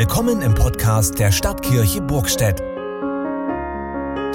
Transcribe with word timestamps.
Willkommen 0.00 0.40
im 0.40 0.54
Podcast 0.54 1.18
der 1.18 1.30
Stadtkirche 1.30 2.00
Burgstedt. 2.00 2.58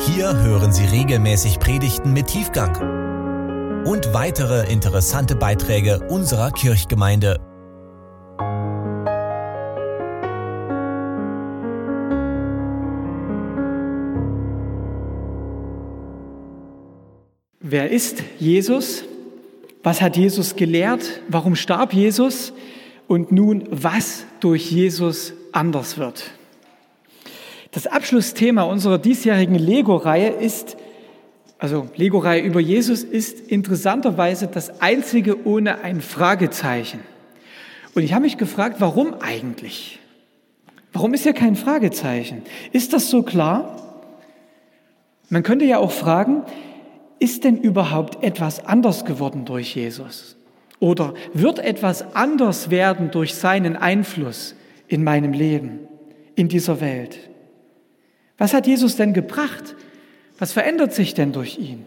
Hier 0.05 0.38
hören 0.44 0.71
Sie 0.71 0.85
regelmäßig 0.85 1.57
Predigten 1.57 2.13
mit 2.13 2.28
Tiefgang 2.28 3.83
und 3.83 4.13
weitere 4.13 4.71
interessante 4.71 5.36
Beiträge 5.36 6.07
unserer 6.07 6.51
Kirchgemeinde. 6.51 7.39
Wer 17.59 17.90
ist 17.90 18.22
Jesus? 18.38 19.04
Was 19.82 20.00
hat 20.00 20.16
Jesus 20.16 20.55
gelehrt? 20.55 21.22
Warum 21.27 21.55
starb 21.55 21.91
Jesus? 21.91 22.54
Und 23.08 23.32
nun, 23.32 23.68
was 23.72 24.26
durch 24.41 24.72
Jesus 24.72 25.34
anders 25.55 25.98
wird. 25.98 26.32
Das 27.72 27.88
Abschlussthema 27.88 28.64
unserer 28.64 28.98
diesjährigen 28.98 29.55
Lego-Reihe 29.55 30.30
ist, 30.30 30.78
also 31.58 31.90
Lego-Reihe 31.95 32.41
über 32.41 32.59
Jesus, 32.59 33.04
ist 33.04 33.40
interessanterweise 33.52 34.48
das 34.48 34.81
einzige 34.81 35.45
ohne 35.45 35.80
ein 35.84 36.02
Fragezeichen. 36.02 37.02
Und 37.94 38.04
ich 38.04 38.14
habe 38.14 38.23
mich 38.23 38.38
gefragt, 38.38 38.78
warum 38.80 39.16
eigentlich? 39.22 40.00
Warum 40.94 41.14
ist 41.14 41.23
hier 41.23 41.34
kein 41.34 41.56
Fragezeichen? 41.56 42.44
Ist 42.72 42.94
das 42.94 43.09
so 43.09 43.23
klar? 43.23 44.03
Man 45.30 45.44
könnte 45.44 45.66
ja 45.66 45.80
auch 45.80 45.92
fragen, 45.92 46.44
ist 47.20 47.44
denn 47.44 47.58
überhaupt 47.58 48.23
etwas 48.23 48.66
anders 48.66 49.03
geworden 49.03 49.44
durch 49.44 49.76
Jesus? 49.76 50.38
Oder 50.80 51.14
wird 51.34 51.59
etwas 51.59 52.16
anders 52.16 52.70
werden 52.70 53.12
durch 53.12 53.36
seinen 53.36 53.76
Einfluss 53.76 54.56
in 54.88 55.03
meinem 55.03 55.34
Leben, 55.34 55.80
in 56.36 56.47
dieser 56.47 56.81
Welt? 56.81 57.17
Was 58.38 58.53
hat 58.53 58.67
Jesus 58.67 58.95
denn 58.95 59.14
gebracht? 59.14 59.75
Was 60.38 60.52
verändert 60.52 60.94
sich 60.94 61.14
denn 61.14 61.31
durch 61.31 61.58
ihn? 61.58 61.86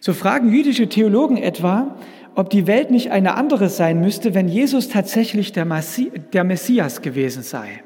So 0.00 0.12
fragen 0.12 0.52
jüdische 0.52 0.88
Theologen 0.88 1.36
etwa, 1.36 1.96
ob 2.36 2.50
die 2.50 2.68
Welt 2.68 2.92
nicht 2.92 3.10
eine 3.10 3.34
andere 3.34 3.68
sein 3.68 4.00
müsste, 4.00 4.32
wenn 4.34 4.46
Jesus 4.46 4.88
tatsächlich 4.88 5.52
der, 5.52 5.64
Messias 5.64 7.02
gewesen 7.02 7.42
sei. 7.42 7.82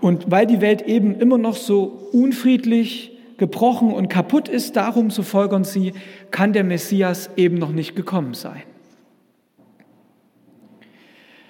Und 0.00 0.30
weil 0.30 0.46
die 0.46 0.60
Welt 0.60 0.82
eben 0.82 1.18
immer 1.18 1.38
noch 1.38 1.56
so 1.56 2.08
unfriedlich, 2.12 3.18
gebrochen 3.36 3.92
und 3.92 4.08
kaputt 4.08 4.48
ist, 4.48 4.76
darum, 4.76 5.10
so 5.10 5.22
folgern 5.22 5.64
sie, 5.64 5.92
kann 6.30 6.52
der 6.52 6.64
Messias 6.64 7.30
eben 7.36 7.56
noch 7.56 7.72
nicht 7.72 7.96
gekommen 7.96 8.34
sein. 8.34 8.62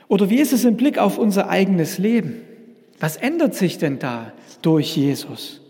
Oder 0.08 0.30
wie 0.30 0.40
ist 0.40 0.52
es 0.52 0.64
im 0.64 0.76
Blick 0.76 0.98
auf 0.98 1.18
unser 1.18 1.48
eigenes 1.48 1.98
Leben? 1.98 2.42
Was 2.98 3.16
ändert 3.16 3.54
sich 3.54 3.78
denn 3.78 3.98
da 3.98 4.32
durch 4.62 4.96
Jesus? 4.96 5.60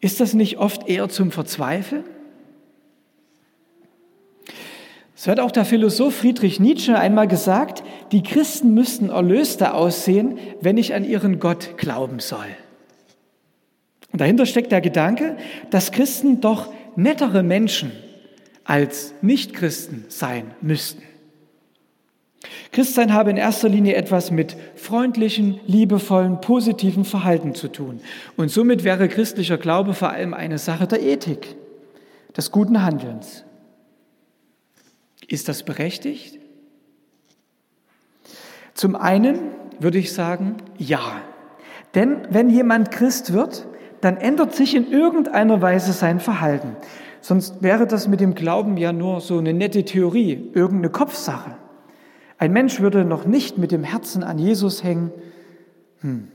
Ist 0.00 0.20
das 0.20 0.34
nicht 0.34 0.58
oft 0.58 0.88
eher 0.88 1.08
zum 1.08 1.30
Verzweifeln? 1.30 2.04
So 5.16 5.30
hat 5.30 5.40
auch 5.40 5.50
der 5.50 5.64
Philosoph 5.64 6.14
Friedrich 6.16 6.60
Nietzsche 6.60 6.98
einmal 6.98 7.28
gesagt, 7.28 7.82
die 8.12 8.22
Christen 8.22 8.74
müssten 8.74 9.08
erlöster 9.08 9.74
aussehen, 9.74 10.38
wenn 10.60 10.76
ich 10.76 10.94
an 10.94 11.04
ihren 11.04 11.40
Gott 11.40 11.78
glauben 11.78 12.20
soll. 12.20 12.46
Und 14.12 14.20
dahinter 14.20 14.46
steckt 14.46 14.72
der 14.72 14.80
Gedanke, 14.80 15.36
dass 15.70 15.92
Christen 15.92 16.40
doch 16.40 16.72
nettere 16.96 17.42
Menschen 17.42 17.92
als 18.64 19.14
Nichtchristen 19.22 20.04
sein 20.08 20.52
müssten. 20.60 21.02
Christsein 22.72 23.12
habe 23.12 23.30
in 23.30 23.36
erster 23.36 23.68
Linie 23.68 23.94
etwas 23.94 24.30
mit 24.30 24.56
freundlichen, 24.74 25.60
liebevollen, 25.66 26.40
positiven 26.40 27.04
Verhalten 27.04 27.54
zu 27.54 27.68
tun. 27.68 28.00
Und 28.36 28.50
somit 28.50 28.84
wäre 28.84 29.08
christlicher 29.08 29.58
Glaube 29.58 29.94
vor 29.94 30.10
allem 30.10 30.34
eine 30.34 30.58
Sache 30.58 30.86
der 30.86 31.02
Ethik, 31.02 31.56
des 32.36 32.50
guten 32.50 32.82
Handelns. 32.82 33.44
Ist 35.28 35.48
das 35.48 35.62
berechtigt? 35.62 36.38
Zum 38.74 38.96
einen 38.96 39.38
würde 39.78 39.98
ich 39.98 40.12
sagen, 40.12 40.56
ja. 40.76 41.22
Denn 41.94 42.26
wenn 42.30 42.50
jemand 42.50 42.90
Christ 42.90 43.32
wird, 43.32 43.66
dann 44.00 44.16
ändert 44.16 44.54
sich 44.54 44.74
in 44.74 44.90
irgendeiner 44.90 45.62
Weise 45.62 45.92
sein 45.92 46.20
Verhalten. 46.20 46.76
Sonst 47.20 47.62
wäre 47.62 47.86
das 47.86 48.06
mit 48.06 48.20
dem 48.20 48.34
Glauben 48.34 48.76
ja 48.76 48.92
nur 48.92 49.20
so 49.22 49.38
eine 49.38 49.54
nette 49.54 49.84
Theorie, 49.84 50.50
irgendeine 50.52 50.90
Kopfsache. 50.90 51.56
Ein 52.38 52.52
Mensch 52.52 52.80
würde 52.80 53.04
noch 53.04 53.26
nicht 53.26 53.58
mit 53.58 53.72
dem 53.72 53.84
Herzen 53.84 54.22
an 54.22 54.38
Jesus 54.38 54.82
hängen. 54.82 55.12
Hm. 56.00 56.28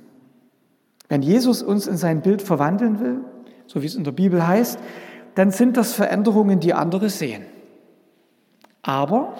Wenn 1.08 1.22
Jesus 1.22 1.62
uns 1.62 1.88
in 1.88 1.98
sein 1.98 2.22
Bild 2.22 2.42
verwandeln 2.42 3.00
will, 3.00 3.20
so 3.68 3.82
wie 3.82 3.86
es 3.86 3.96
in 3.96 4.04
der 4.04 4.12
Bibel 4.12 4.46
heißt, 4.48 4.80
dann 5.36 5.52
sind 5.52 5.78
das 5.78 5.94
Veränderungen, 5.94 6.60
die 6.60 6.74
andere 6.74 7.10
sehen. 7.10 7.44
Aber 8.82 9.36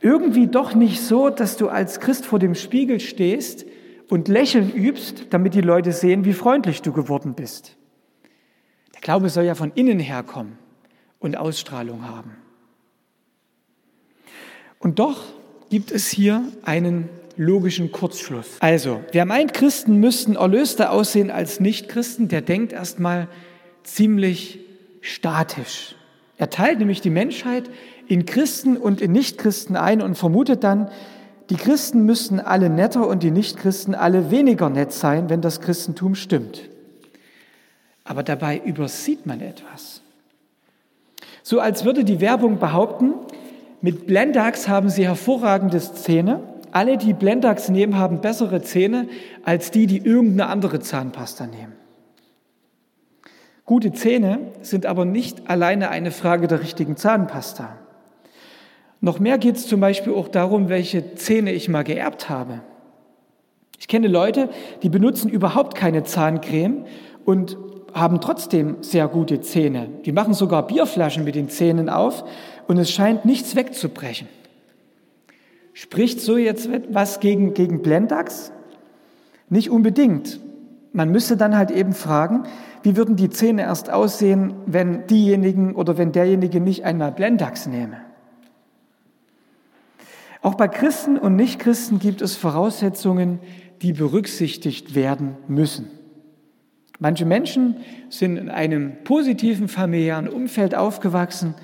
irgendwie 0.00 0.46
doch 0.46 0.74
nicht 0.74 1.00
so, 1.00 1.30
dass 1.30 1.56
du 1.56 1.68
als 1.68 2.00
Christ 2.00 2.26
vor 2.26 2.38
dem 2.38 2.54
Spiegel 2.54 3.00
stehst 3.00 3.66
und 4.08 4.28
Lächeln 4.28 4.72
übst, 4.72 5.26
damit 5.30 5.54
die 5.54 5.60
Leute 5.60 5.92
sehen, 5.92 6.24
wie 6.24 6.32
freundlich 6.32 6.82
du 6.82 6.92
geworden 6.92 7.34
bist. 7.34 7.76
Der 8.94 9.00
Glaube 9.00 9.28
soll 9.28 9.44
ja 9.44 9.54
von 9.54 9.72
innen 9.74 10.00
herkommen 10.00 10.58
und 11.18 11.36
Ausstrahlung 11.36 12.08
haben. 12.08 12.36
Und 14.78 14.98
doch 14.98 15.22
gibt 15.70 15.92
es 15.92 16.08
hier 16.08 16.42
einen 16.62 17.08
logischen 17.36 17.90
Kurzschluss. 17.92 18.58
Also, 18.60 19.02
wer 19.12 19.24
meint, 19.24 19.54
Christen 19.54 19.96
müssten 19.96 20.36
erlöster 20.36 20.92
aussehen 20.92 21.30
als 21.30 21.60
Nichtchristen, 21.60 22.28
der 22.28 22.42
denkt 22.42 22.72
erstmal 22.72 23.28
ziemlich 23.82 24.58
statisch. 25.00 25.94
Er 26.36 26.50
teilt 26.50 26.80
nämlich 26.80 27.00
die 27.00 27.10
Menschheit 27.10 27.70
in 28.08 28.26
Christen 28.26 28.76
und 28.76 29.00
in 29.00 29.12
Nichtchristen 29.12 29.76
ein 29.76 30.02
und 30.02 30.16
vermutet 30.16 30.64
dann, 30.64 30.90
die 31.48 31.56
Christen 31.56 32.04
müssten 32.04 32.40
alle 32.40 32.68
netter 32.68 33.06
und 33.06 33.22
die 33.22 33.30
Nichtchristen 33.30 33.94
alle 33.94 34.30
weniger 34.30 34.68
nett 34.68 34.92
sein, 34.92 35.30
wenn 35.30 35.40
das 35.40 35.60
Christentum 35.60 36.14
stimmt. 36.14 36.68
Aber 38.04 38.22
dabei 38.22 38.58
übersieht 38.58 39.26
man 39.26 39.40
etwas. 39.40 40.02
So 41.42 41.60
als 41.60 41.84
würde 41.84 42.04
die 42.04 42.20
Werbung 42.20 42.58
behaupten, 42.58 43.14
mit 43.82 44.06
Blendax 44.06 44.68
haben 44.68 44.90
sie 44.90 45.06
hervorragende 45.06 45.80
Zähne. 45.80 46.40
Alle, 46.72 46.98
die 46.98 47.14
Blendax 47.14 47.68
nehmen, 47.68 47.96
haben 47.96 48.20
bessere 48.20 48.62
Zähne 48.62 49.08
als 49.44 49.70
die, 49.70 49.86
die 49.86 49.98
irgendeine 49.98 50.50
andere 50.50 50.80
Zahnpasta 50.80 51.46
nehmen. 51.46 51.72
Gute 53.64 53.92
Zähne 53.92 54.40
sind 54.62 54.84
aber 54.84 55.04
nicht 55.04 55.48
alleine 55.48 55.90
eine 55.90 56.10
Frage 56.10 56.48
der 56.48 56.60
richtigen 56.60 56.96
Zahnpasta. 56.96 57.78
Noch 59.00 59.18
mehr 59.18 59.38
geht 59.38 59.56
es 59.56 59.66
zum 59.66 59.80
Beispiel 59.80 60.12
auch 60.12 60.28
darum, 60.28 60.68
welche 60.68 61.14
Zähne 61.14 61.52
ich 61.52 61.68
mal 61.68 61.84
geerbt 61.84 62.28
habe. 62.28 62.60
Ich 63.78 63.88
kenne 63.88 64.08
Leute, 64.08 64.50
die 64.82 64.90
benutzen 64.90 65.30
überhaupt 65.30 65.74
keine 65.74 66.04
Zahncreme 66.04 66.84
und 67.24 67.56
haben 67.94 68.20
trotzdem 68.20 68.76
sehr 68.82 69.08
gute 69.08 69.40
Zähne. 69.40 69.88
Die 70.04 70.12
machen 70.12 70.34
sogar 70.34 70.66
Bierflaschen 70.66 71.24
mit 71.24 71.34
den 71.34 71.48
Zähnen 71.48 71.88
auf 71.88 72.24
und 72.66 72.78
es 72.78 72.90
scheint 72.90 73.24
nichts 73.24 73.56
wegzubrechen. 73.56 74.28
Spricht 75.72 76.20
so 76.20 76.36
jetzt 76.36 76.68
was 76.90 77.20
gegen, 77.20 77.54
gegen 77.54 77.82
Blendax? 77.82 78.52
Nicht 79.48 79.70
unbedingt. 79.70 80.40
Man 80.92 81.10
müsste 81.10 81.36
dann 81.36 81.56
halt 81.56 81.70
eben 81.70 81.92
fragen, 81.92 82.44
wie 82.82 82.96
würden 82.96 83.16
die 83.16 83.30
Zähne 83.30 83.62
erst 83.62 83.90
aussehen, 83.90 84.54
wenn 84.66 85.06
diejenigen 85.06 85.74
oder 85.74 85.98
wenn 85.98 86.12
derjenige 86.12 86.60
nicht 86.60 86.84
einmal 86.84 87.12
Blendax 87.12 87.66
nehme? 87.66 87.98
Auch 90.42 90.54
bei 90.54 90.68
Christen 90.68 91.18
und 91.18 91.36
Nichtchristen 91.36 91.98
gibt 91.98 92.22
es 92.22 92.36
Voraussetzungen, 92.36 93.40
die 93.82 93.92
berücksichtigt 93.92 94.94
werden 94.94 95.36
müssen. 95.48 95.99
Manche 97.00 97.24
Menschen 97.24 97.76
sind 98.10 98.36
in 98.36 98.50
einem 98.50 98.92
positiven 99.04 99.68
familiären 99.68 100.28
Umfeld 100.28 100.74
aufgewachsen 100.74 101.54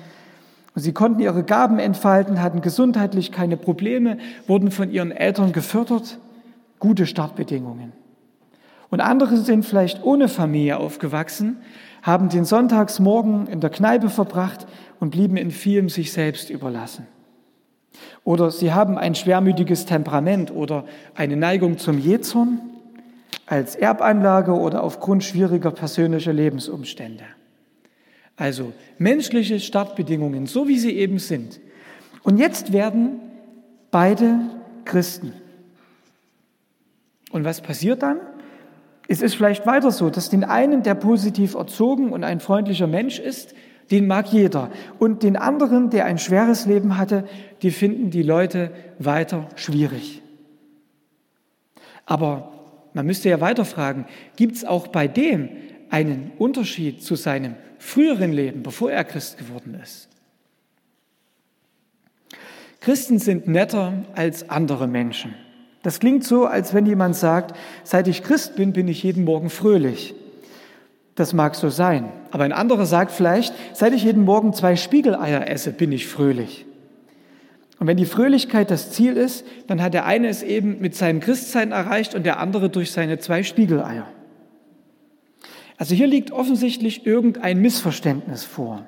und 0.73 0.81
sie 0.81 0.93
konnten 0.93 1.19
ihre 1.19 1.43
Gaben 1.43 1.77
entfalten, 1.77 2.41
hatten 2.41 2.61
gesundheitlich 2.61 3.31
keine 3.31 3.55
Probleme, 3.55 4.17
wurden 4.47 4.71
von 4.71 4.91
ihren 4.91 5.11
Eltern 5.11 5.53
gefördert, 5.53 6.17
gute 6.79 7.05
Startbedingungen. 7.05 7.93
Und 8.89 8.99
andere 8.99 9.37
sind 9.37 9.63
vielleicht 9.63 10.03
ohne 10.03 10.27
Familie 10.27 10.77
aufgewachsen, 10.77 11.57
haben 12.01 12.29
den 12.29 12.45
Sonntagsmorgen 12.45 13.45
in 13.45 13.59
der 13.59 13.69
Kneipe 13.69 14.09
verbracht 14.09 14.65
und 14.99 15.11
blieben 15.11 15.37
in 15.37 15.51
vielem 15.51 15.89
sich 15.89 16.11
selbst 16.13 16.49
überlassen. 16.49 17.05
Oder 18.23 18.49
sie 18.49 18.73
haben 18.73 18.97
ein 18.97 19.13
schwermütiges 19.13 19.85
Temperament 19.85 20.51
oder 20.51 20.85
eine 21.15 21.35
Neigung 21.35 21.77
zum 21.77 21.99
Jezorn 21.99 22.59
als 23.47 23.75
Erbanlage 23.75 24.51
oder 24.51 24.83
aufgrund 24.83 25.23
schwieriger 25.23 25.71
persönlicher 25.71 26.33
Lebensumstände. 26.33 27.23
Also 28.35 28.73
menschliche 28.99 29.59
Startbedingungen, 29.59 30.45
so 30.45 30.67
wie 30.67 30.77
sie 30.77 30.91
eben 30.91 31.17
sind. 31.17 31.59
Und 32.23 32.37
jetzt 32.37 32.71
werden 32.73 33.19
beide 33.89 34.39
Christen. 34.85 35.33
Und 37.31 37.45
was 37.45 37.61
passiert 37.61 38.03
dann? 38.03 38.19
Es 39.07 39.21
ist 39.21 39.35
vielleicht 39.35 39.65
weiter 39.65 39.91
so, 39.91 40.09
dass 40.09 40.29
den 40.29 40.43
einen, 40.43 40.83
der 40.83 40.93
positiv 40.93 41.55
erzogen 41.55 42.11
und 42.11 42.25
ein 42.25 42.41
freundlicher 42.41 42.87
Mensch 42.87 43.17
ist, 43.17 43.55
den 43.89 44.07
mag 44.07 44.27
jeder. 44.27 44.69
Und 44.99 45.23
den 45.23 45.37
anderen, 45.37 45.89
der 45.89 46.05
ein 46.05 46.17
schweres 46.17 46.65
Leben 46.65 46.97
hatte, 46.97 47.23
die 47.61 47.71
finden 47.71 48.11
die 48.11 48.23
Leute 48.23 48.71
weiter 48.99 49.47
schwierig. 49.55 50.21
Aber 52.05 52.56
man 52.97 53.05
müsste 53.05 53.29
ja 53.29 53.39
weiter 53.39 53.63
fragen, 53.63 54.07
gibt 54.37 54.55
es 54.55 54.65
auch 54.65 54.87
bei 54.87 55.07
dem 55.07 55.49
einen 55.91 56.31
Unterschied 56.39 57.03
zu 57.03 57.15
seinem 57.15 57.53
früheren 57.77 58.33
Leben, 58.33 58.63
bevor 58.63 58.91
er 58.91 59.03
Christ 59.03 59.37
geworden 59.37 59.79
ist? 59.81 60.09
Christen 62.79 63.19
sind 63.19 63.47
netter 63.47 63.93
als 64.15 64.49
andere 64.49 64.87
Menschen. 64.87 65.35
Das 65.83 65.99
klingt 65.99 66.23
so, 66.23 66.47
als 66.47 66.73
wenn 66.73 66.87
jemand 66.87 67.15
sagt, 67.15 67.55
seit 67.83 68.07
ich 68.07 68.23
Christ 68.23 68.55
bin, 68.55 68.73
bin 68.73 68.87
ich 68.87 69.03
jeden 69.03 69.25
Morgen 69.25 69.51
fröhlich. 69.51 70.15
Das 71.13 71.33
mag 71.33 71.53
so 71.53 71.69
sein. 71.69 72.11
Aber 72.31 72.45
ein 72.45 72.51
anderer 72.51 72.87
sagt 72.87 73.11
vielleicht, 73.11 73.53
seit 73.73 73.93
ich 73.93 74.05
jeden 74.05 74.25
Morgen 74.25 74.53
zwei 74.53 74.75
Spiegeleier 74.75 75.47
esse, 75.47 75.71
bin 75.71 75.91
ich 75.91 76.07
fröhlich. 76.07 76.66
Und 77.79 77.87
wenn 77.87 77.97
die 77.97 78.05
Fröhlichkeit 78.05 78.71
das 78.71 78.91
Ziel 78.91 79.17
ist, 79.17 79.45
dann 79.67 79.81
hat 79.81 79.93
der 79.93 80.05
eine 80.05 80.27
es 80.27 80.41
eben 80.41 80.79
mit 80.79 80.95
seinem 80.95 81.19
Christsein 81.19 81.71
erreicht 81.71 82.15
und 82.15 82.25
der 82.25 82.39
andere 82.39 82.69
durch 82.69 82.91
seine 82.91 83.19
zwei 83.19 83.43
Spiegeleier. 83.43 84.07
Also 85.77 85.93
hier 85.93 86.07
liegt 86.07 86.31
offensichtlich 86.31 87.05
irgendein 87.05 87.61
Missverständnis 87.61 88.43
vor. 88.43 88.85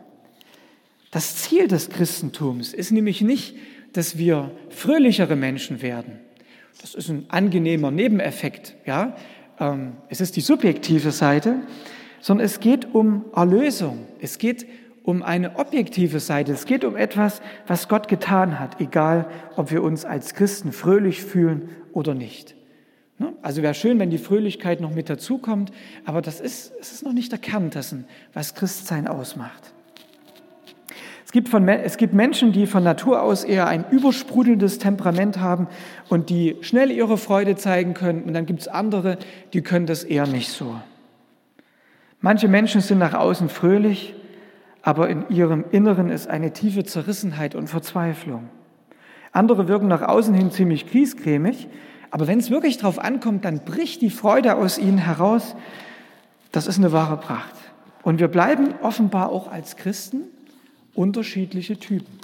Das 1.12 1.36
Ziel 1.36 1.68
des 1.68 1.90
Christentums 1.90 2.74
ist 2.74 2.92
nämlich 2.92 3.22
nicht, 3.22 3.56
dass 3.94 4.18
wir 4.18 4.52
fröhlichere 4.70 5.36
Menschen 5.36 5.82
werden. 5.82 6.20
Das 6.82 6.96
ist 6.96 7.10
ein 7.10 7.26
angenehmer 7.30 7.92
Nebeneffekt. 7.92 8.76
Ja? 8.86 9.16
Ähm, 9.60 9.94
es 10.10 10.22
ist 10.22 10.36
die 10.36 10.42
subjektive 10.42 11.12
Seite, 11.12 11.58
sondern 12.22 12.46
es 12.46 12.60
geht 12.60 12.94
um 12.94 13.26
Erlösung. 13.36 14.06
Es 14.20 14.38
geht 14.38 14.66
um 15.10 15.24
eine 15.24 15.58
objektive 15.58 16.20
Seite. 16.20 16.52
Es 16.52 16.66
geht 16.68 16.86
um 16.86 16.96
etwas, 16.96 17.42
was 17.66 17.88
Gott 17.88 18.08
getan 18.08 18.60
hat, 18.60 18.80
egal 18.80 19.26
ob 19.56 19.72
wir 19.72 19.82
uns 19.82 20.06
als 20.06 20.36
Christen 20.36 20.72
fröhlich 20.72 21.24
fühlen 21.24 21.70
oder 21.94 22.14
nicht. 22.14 22.56
Ne? 23.18 23.34
Also 23.42 23.64
wäre 23.64 23.74
schön, 23.74 23.98
wenn 23.98 24.12
die 24.12 24.20
Fröhlichkeit 24.20 24.82
noch 24.82 24.94
mit 24.94 25.10
dazukommt, 25.10 25.72
aber 26.06 26.22
das 26.22 26.40
ist, 26.40 26.74
es 26.80 26.92
ist 26.92 27.04
noch 27.04 27.14
nicht 27.14 27.32
der 27.32 27.40
Kern 27.40 27.72
dessen, 27.72 28.06
was 28.34 28.54
Christsein 28.54 29.08
ausmacht. 29.08 29.74
Es 31.26 31.32
gibt, 31.32 31.50
von, 31.50 31.68
es 31.68 31.98
gibt 31.98 32.14
Menschen, 32.14 32.52
die 32.52 32.68
von 32.68 32.84
Natur 32.84 33.24
aus 33.24 33.44
eher 33.44 33.68
ein 33.68 33.86
übersprudelndes 33.90 34.78
Temperament 34.78 35.40
haben 35.40 35.68
und 36.08 36.30
die 36.30 36.58
schnell 36.62 36.92
ihre 36.92 37.18
Freude 37.18 37.56
zeigen 37.56 37.96
können. 37.96 38.24
Und 38.24 38.34
dann 38.34 38.46
gibt 38.46 38.62
es 38.62 38.68
andere, 38.68 39.18
die 39.54 39.62
können 39.62 39.88
das 39.88 40.04
eher 40.04 40.28
nicht 40.28 40.50
so. 40.50 40.76
Manche 42.22 42.48
Menschen 42.48 42.82
sind 42.82 43.00
nach 43.00 43.14
außen 43.14 43.50
fröhlich, 43.50 44.16
aber 44.82 45.10
in 45.10 45.30
ihrem 45.30 45.66
Inneren 45.72 46.10
ist 46.10 46.28
eine 46.28 46.54
tiefe 46.54 46.84
Zerrissenheit 46.84 47.56
und 47.56 47.68
Verzweiflung. 47.68 48.50
Andere 49.32 49.68
wirken 49.68 49.88
nach 49.88 50.02
außen 50.02 50.34
hin 50.34 50.52
ziemlich 50.52 50.90
griesgrämig, 50.90 51.68
aber 52.12 52.28
wenn 52.28 52.40
es 52.40 52.50
wirklich 52.50 52.78
darauf 52.78 53.00
ankommt, 53.00 53.46
dann 53.46 53.60
bricht 53.60 54.02
die 54.02 54.10
Freude 54.10 54.56
aus 54.56 54.78
ihnen 54.78 54.98
heraus. 54.98 55.56
Das 56.52 56.66
ist 56.66 56.78
eine 56.78 56.92
wahre 56.92 57.18
Pracht. 57.18 57.54
Und 58.02 58.20
wir 58.20 58.28
bleiben 58.28 58.74
offenbar 58.82 59.30
auch 59.30 59.52
als 59.52 59.76
Christen 59.76 60.24
unterschiedliche 60.96 61.78
Typen. 61.78 62.20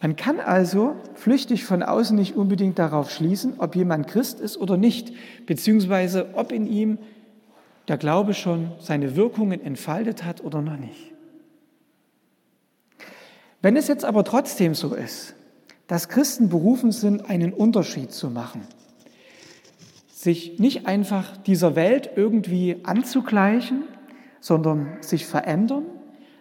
Man 0.00 0.14
kann 0.14 0.38
also 0.38 0.94
flüchtig 1.14 1.64
von 1.64 1.82
außen 1.82 2.16
nicht 2.16 2.36
unbedingt 2.36 2.78
darauf 2.78 3.10
schließen, 3.10 3.54
ob 3.58 3.74
jemand 3.74 4.06
Christ 4.06 4.40
ist 4.40 4.56
oder 4.56 4.76
nicht, 4.76 5.12
beziehungsweise 5.46 6.28
ob 6.34 6.52
in 6.52 6.66
ihm 6.66 6.98
der 7.88 7.96
Glaube 7.96 8.34
schon 8.34 8.72
seine 8.80 9.16
Wirkungen 9.16 9.60
entfaltet 9.62 10.24
hat 10.24 10.42
oder 10.42 10.62
noch 10.62 10.76
nicht. 10.76 11.12
Wenn 13.62 13.76
es 13.76 13.88
jetzt 13.88 14.04
aber 14.04 14.24
trotzdem 14.24 14.74
so 14.74 14.94
ist, 14.94 15.34
dass 15.86 16.08
Christen 16.08 16.48
berufen 16.48 16.92
sind, 16.92 17.28
einen 17.30 17.52
Unterschied 17.52 18.12
zu 18.12 18.30
machen, 18.30 18.62
sich 20.08 20.58
nicht 20.58 20.86
einfach 20.86 21.36
dieser 21.36 21.76
Welt 21.76 22.10
irgendwie 22.16 22.76
anzugleichen, 22.82 23.84
sondern 24.40 24.98
sich 25.00 25.26
verändern, 25.26 25.84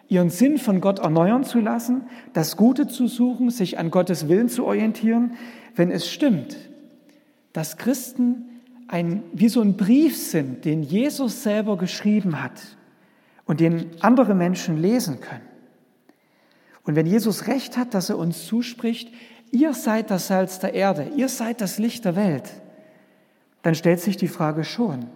ihren 0.08 0.30
Sinn 0.30 0.58
von 0.58 0.82
Gott 0.82 1.00
erneuern 1.00 1.44
zu 1.44 1.60
lassen, 1.60 2.04
das 2.34 2.58
Gute 2.58 2.88
zu 2.88 3.08
suchen, 3.08 3.50
sich 3.50 3.78
an 3.78 3.92
Gottes 3.92 4.28
Willen 4.28 4.50
zu 4.50 4.66
orientieren, 4.66 5.34
wenn 5.76 5.92
es 5.92 6.10
stimmt, 6.10 6.58
dass 7.54 7.78
Christen 7.78 8.55
ein, 8.88 9.24
wie 9.34 9.50
so 9.50 9.62
ein 9.62 9.78
Brief 9.78 10.18
sind, 10.18 10.66
den 10.66 10.84
Jesus 10.84 11.44
selber 11.44 11.78
geschrieben 11.78 12.42
hat 12.42 12.62
und 13.46 13.60
den 13.60 13.90
andere 14.02 14.36
Menschen 14.36 14.78
lesen 14.78 15.22
können. 15.22 15.48
Und 16.84 16.96
wenn 16.96 17.08
Jesus 17.08 17.48
recht 17.48 17.78
hat, 17.78 17.94
dass 17.94 18.10
er 18.10 18.18
uns 18.18 18.46
zuspricht, 18.46 19.12
ihr 19.52 19.74
seid 19.74 20.12
das 20.12 20.28
Salz 20.28 20.60
der 20.60 20.74
Erde, 20.74 21.12
ihr 21.16 21.30
seid 21.30 21.62
das 21.62 21.80
Licht 21.80 22.06
der 22.06 22.16
Welt, 22.16 22.50
dann 23.64 23.74
stellt 23.74 24.00
sich 24.00 24.18
die 24.18 24.28
Frage 24.28 24.64
schon, 24.64 25.08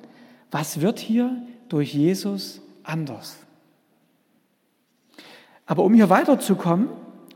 was 0.50 0.82
wird 0.82 0.98
hier 0.98 1.36
durch 1.68 1.94
Jesus 1.94 2.62
anders? 2.84 3.38
Aber 5.68 5.84
um 5.84 5.94
hier 5.94 6.10
weiterzukommen, 6.10 6.90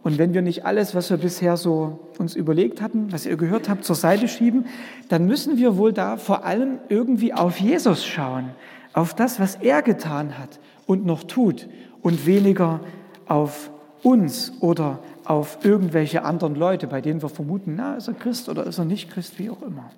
und 0.03 0.17
wenn 0.17 0.33
wir 0.33 0.41
nicht 0.41 0.65
alles, 0.65 0.93
was 0.95 1.09
wir 1.09 1.17
bisher 1.17 1.55
so 1.55 1.99
uns 2.17 2.35
überlegt 2.35 2.81
hatten, 2.81 3.11
was 3.13 3.25
ihr 3.25 3.37
gehört 3.37 3.69
habt, 3.69 3.85
zur 3.85 3.95
Seite 3.95 4.27
schieben, 4.27 4.65
dann 5.07 5.25
müssen 5.25 5.57
wir 5.57 5.77
wohl 5.77 5.93
da 5.93 6.17
vor 6.17 6.43
allem 6.43 6.79
irgendwie 6.89 7.33
auf 7.33 7.59
Jesus 7.59 8.05
schauen, 8.05 8.49
auf 8.91 9.13
das, 9.13 9.39
was 9.39 9.55
er 9.55 9.81
getan 9.81 10.37
hat 10.37 10.59
und 10.85 11.05
noch 11.05 11.23
tut 11.23 11.69
und 12.01 12.25
weniger 12.25 12.81
auf 13.27 13.71
uns 14.03 14.51
oder 14.59 14.99
auf 15.23 15.59
irgendwelche 15.63 16.25
anderen 16.25 16.55
Leute, 16.55 16.87
bei 16.87 16.99
denen 16.99 17.21
wir 17.21 17.29
vermuten, 17.29 17.75
na, 17.77 17.95
ist 17.95 18.09
er 18.09 18.13
Christ 18.13 18.49
oder 18.49 18.65
ist 18.65 18.77
er 18.77 18.85
nicht 18.85 19.09
Christ, 19.09 19.39
wie 19.39 19.49
auch 19.49 19.61
immer. 19.61 19.89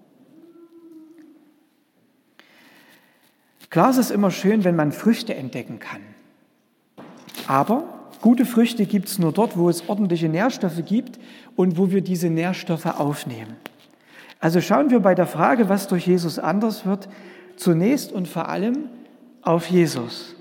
Klar 3.71 3.89
ist 3.89 3.97
es 3.97 4.11
immer 4.11 4.29
schön, 4.29 4.63
wenn 4.63 4.75
man 4.75 4.91
Früchte 4.91 5.33
entdecken 5.33 5.79
kann. 5.79 6.01
Aber 7.47 7.94
Gute 8.25 8.45
Früchte 8.45 8.87
gibt 8.87 9.07
es 9.07 9.19
nur 9.19 9.31
dort, 9.33 9.55
wo 9.55 9.69
es 9.69 9.87
ordentliche 9.87 10.27
Nährstoffe 10.27 10.83
gibt 10.83 11.19
und 11.55 11.77
wo 11.77 11.91
wir 11.91 12.01
diese 12.01 12.31
Nährstoffe 12.31 12.87
aufnehmen. 12.87 13.55
Also 14.39 14.61
schauen 14.61 14.89
wir 14.89 14.99
bei 14.99 15.13
der 15.13 15.27
Frage, 15.27 15.69
was 15.69 15.87
durch 15.87 16.07
Jesus 16.07 16.39
anders 16.39 16.87
wird, 16.87 17.07
zunächst 17.55 18.11
und 18.11 18.27
vor 18.27 18.49
allem 18.49 18.89
auf 19.43 19.67
Jesus 19.67 20.35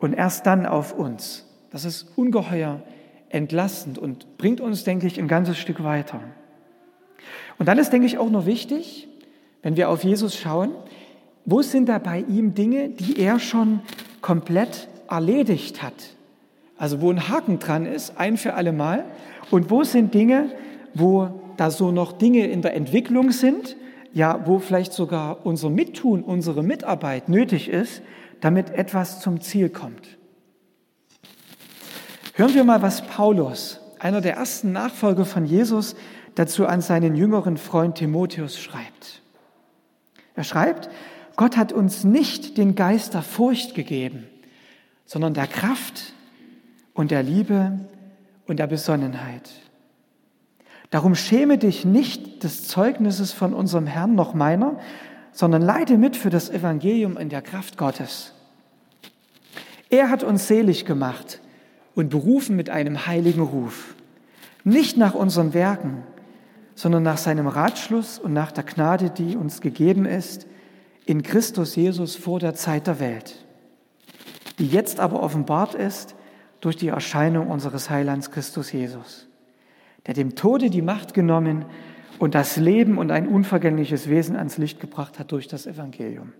und 0.00 0.12
erst 0.12 0.44
dann 0.44 0.66
auf 0.66 0.92
uns. 0.92 1.46
Das 1.70 1.84
ist 1.84 2.08
ungeheuer 2.16 2.82
entlastend 3.28 3.96
und 3.96 4.36
bringt 4.36 4.60
uns, 4.60 4.82
denke 4.82 5.06
ich, 5.06 5.20
ein 5.20 5.28
ganzes 5.28 5.56
Stück 5.56 5.84
weiter. 5.84 6.18
Und 7.60 7.66
dann 7.66 7.78
ist, 7.78 7.92
denke 7.92 8.08
ich, 8.08 8.18
auch 8.18 8.30
noch 8.30 8.46
wichtig, 8.46 9.06
wenn 9.62 9.76
wir 9.76 9.88
auf 9.88 10.02
Jesus 10.02 10.36
schauen, 10.36 10.72
wo 11.44 11.62
sind 11.62 11.88
da 11.88 12.00
bei 12.00 12.24
ihm 12.28 12.54
Dinge, 12.54 12.88
die 12.88 13.20
er 13.20 13.38
schon 13.38 13.82
komplett 14.20 14.88
erledigt 15.08 15.80
hat? 15.80 16.16
Also 16.80 17.02
wo 17.02 17.12
ein 17.12 17.28
Haken 17.28 17.58
dran 17.58 17.84
ist, 17.84 18.14
ein 18.16 18.38
für 18.38 18.54
alle 18.54 18.72
Mal. 18.72 19.04
Und 19.50 19.70
wo 19.70 19.84
sind 19.84 20.14
Dinge, 20.14 20.50
wo 20.94 21.28
da 21.58 21.70
so 21.70 21.92
noch 21.92 22.12
Dinge 22.12 22.46
in 22.46 22.62
der 22.62 22.74
Entwicklung 22.74 23.32
sind, 23.32 23.76
ja, 24.14 24.40
wo 24.46 24.58
vielleicht 24.58 24.94
sogar 24.94 25.44
unser 25.44 25.68
Mittun, 25.68 26.22
unsere 26.22 26.62
Mitarbeit 26.62 27.28
nötig 27.28 27.68
ist, 27.68 28.00
damit 28.40 28.70
etwas 28.70 29.20
zum 29.20 29.42
Ziel 29.42 29.68
kommt. 29.68 30.16
Hören 32.32 32.54
wir 32.54 32.64
mal, 32.64 32.80
was 32.80 33.06
Paulus, 33.06 33.78
einer 33.98 34.22
der 34.22 34.36
ersten 34.36 34.72
Nachfolger 34.72 35.26
von 35.26 35.44
Jesus, 35.44 35.96
dazu 36.34 36.66
an 36.66 36.80
seinen 36.80 37.14
jüngeren 37.14 37.58
Freund 37.58 37.96
Timotheus 37.96 38.58
schreibt. 38.58 39.20
Er 40.34 40.44
schreibt, 40.44 40.88
Gott 41.36 41.58
hat 41.58 41.74
uns 41.74 42.04
nicht 42.04 42.56
den 42.56 42.74
Geist 42.74 43.12
der 43.12 43.22
Furcht 43.22 43.74
gegeben, 43.74 44.26
sondern 45.04 45.34
der 45.34 45.46
Kraft, 45.46 46.14
und 46.94 47.10
der 47.10 47.22
Liebe 47.22 47.78
und 48.46 48.58
der 48.58 48.66
Besonnenheit. 48.66 49.50
Darum 50.90 51.14
schäme 51.14 51.56
dich 51.56 51.84
nicht 51.84 52.42
des 52.42 52.66
Zeugnisses 52.66 53.32
von 53.32 53.54
unserem 53.54 53.86
Herrn 53.86 54.14
noch 54.14 54.34
meiner, 54.34 54.78
sondern 55.32 55.62
leide 55.62 55.96
mit 55.96 56.16
für 56.16 56.30
das 56.30 56.50
Evangelium 56.50 57.16
in 57.16 57.28
der 57.28 57.42
Kraft 57.42 57.78
Gottes. 57.78 58.34
Er 59.88 60.10
hat 60.10 60.22
uns 60.24 60.48
selig 60.48 60.84
gemacht 60.84 61.40
und 61.94 62.10
berufen 62.10 62.56
mit 62.56 62.70
einem 62.70 63.06
heiligen 63.06 63.42
Ruf, 63.42 63.94
nicht 64.64 64.96
nach 64.96 65.14
unseren 65.14 65.54
Werken, 65.54 66.02
sondern 66.74 67.02
nach 67.02 67.18
seinem 67.18 67.46
Ratschluss 67.46 68.18
und 68.18 68.32
nach 68.32 68.52
der 68.52 68.64
Gnade, 68.64 69.10
die 69.10 69.36
uns 69.36 69.60
gegeben 69.60 70.06
ist, 70.06 70.46
in 71.06 71.22
Christus 71.22 71.76
Jesus 71.76 72.16
vor 72.16 72.40
der 72.40 72.54
Zeit 72.54 72.86
der 72.86 73.00
Welt, 73.00 73.44
die 74.58 74.66
jetzt 74.66 74.98
aber 75.00 75.22
offenbart 75.22 75.74
ist 75.74 76.14
durch 76.60 76.76
die 76.76 76.88
Erscheinung 76.88 77.48
unseres 77.48 77.90
Heilands 77.90 78.30
Christus 78.30 78.72
Jesus, 78.72 79.28
der 80.06 80.14
dem 80.14 80.34
Tode 80.34 80.70
die 80.70 80.82
Macht 80.82 81.14
genommen 81.14 81.64
und 82.18 82.34
das 82.34 82.56
Leben 82.56 82.98
und 82.98 83.10
ein 83.10 83.26
unvergängliches 83.26 84.08
Wesen 84.08 84.36
ans 84.36 84.58
Licht 84.58 84.80
gebracht 84.80 85.18
hat 85.18 85.32
durch 85.32 85.48
das 85.48 85.66
Evangelium. 85.66 86.32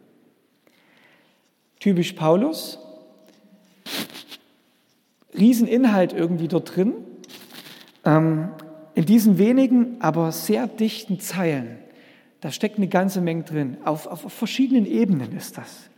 Typisch 1.78 2.12
Paulus, 2.12 2.78
Rieseninhalt 5.36 6.12
irgendwie 6.12 6.48
dort 6.48 6.76
drin. 6.76 6.94
Ähm, 8.04 8.50
in 8.94 9.06
diesen 9.06 9.38
wenigen, 9.38 10.00
aber 10.00 10.32
sehr 10.32 10.66
dichten 10.66 11.20
Zeilen, 11.20 11.78
da 12.40 12.50
steckt 12.50 12.78
eine 12.78 12.88
ganze 12.88 13.20
Menge 13.20 13.44
drin. 13.44 13.76
Auf, 13.84 14.06
auf 14.06 14.32
verschiedenen 14.32 14.86
Ebenen 14.86 15.36
ist 15.36 15.58
das. 15.58 15.89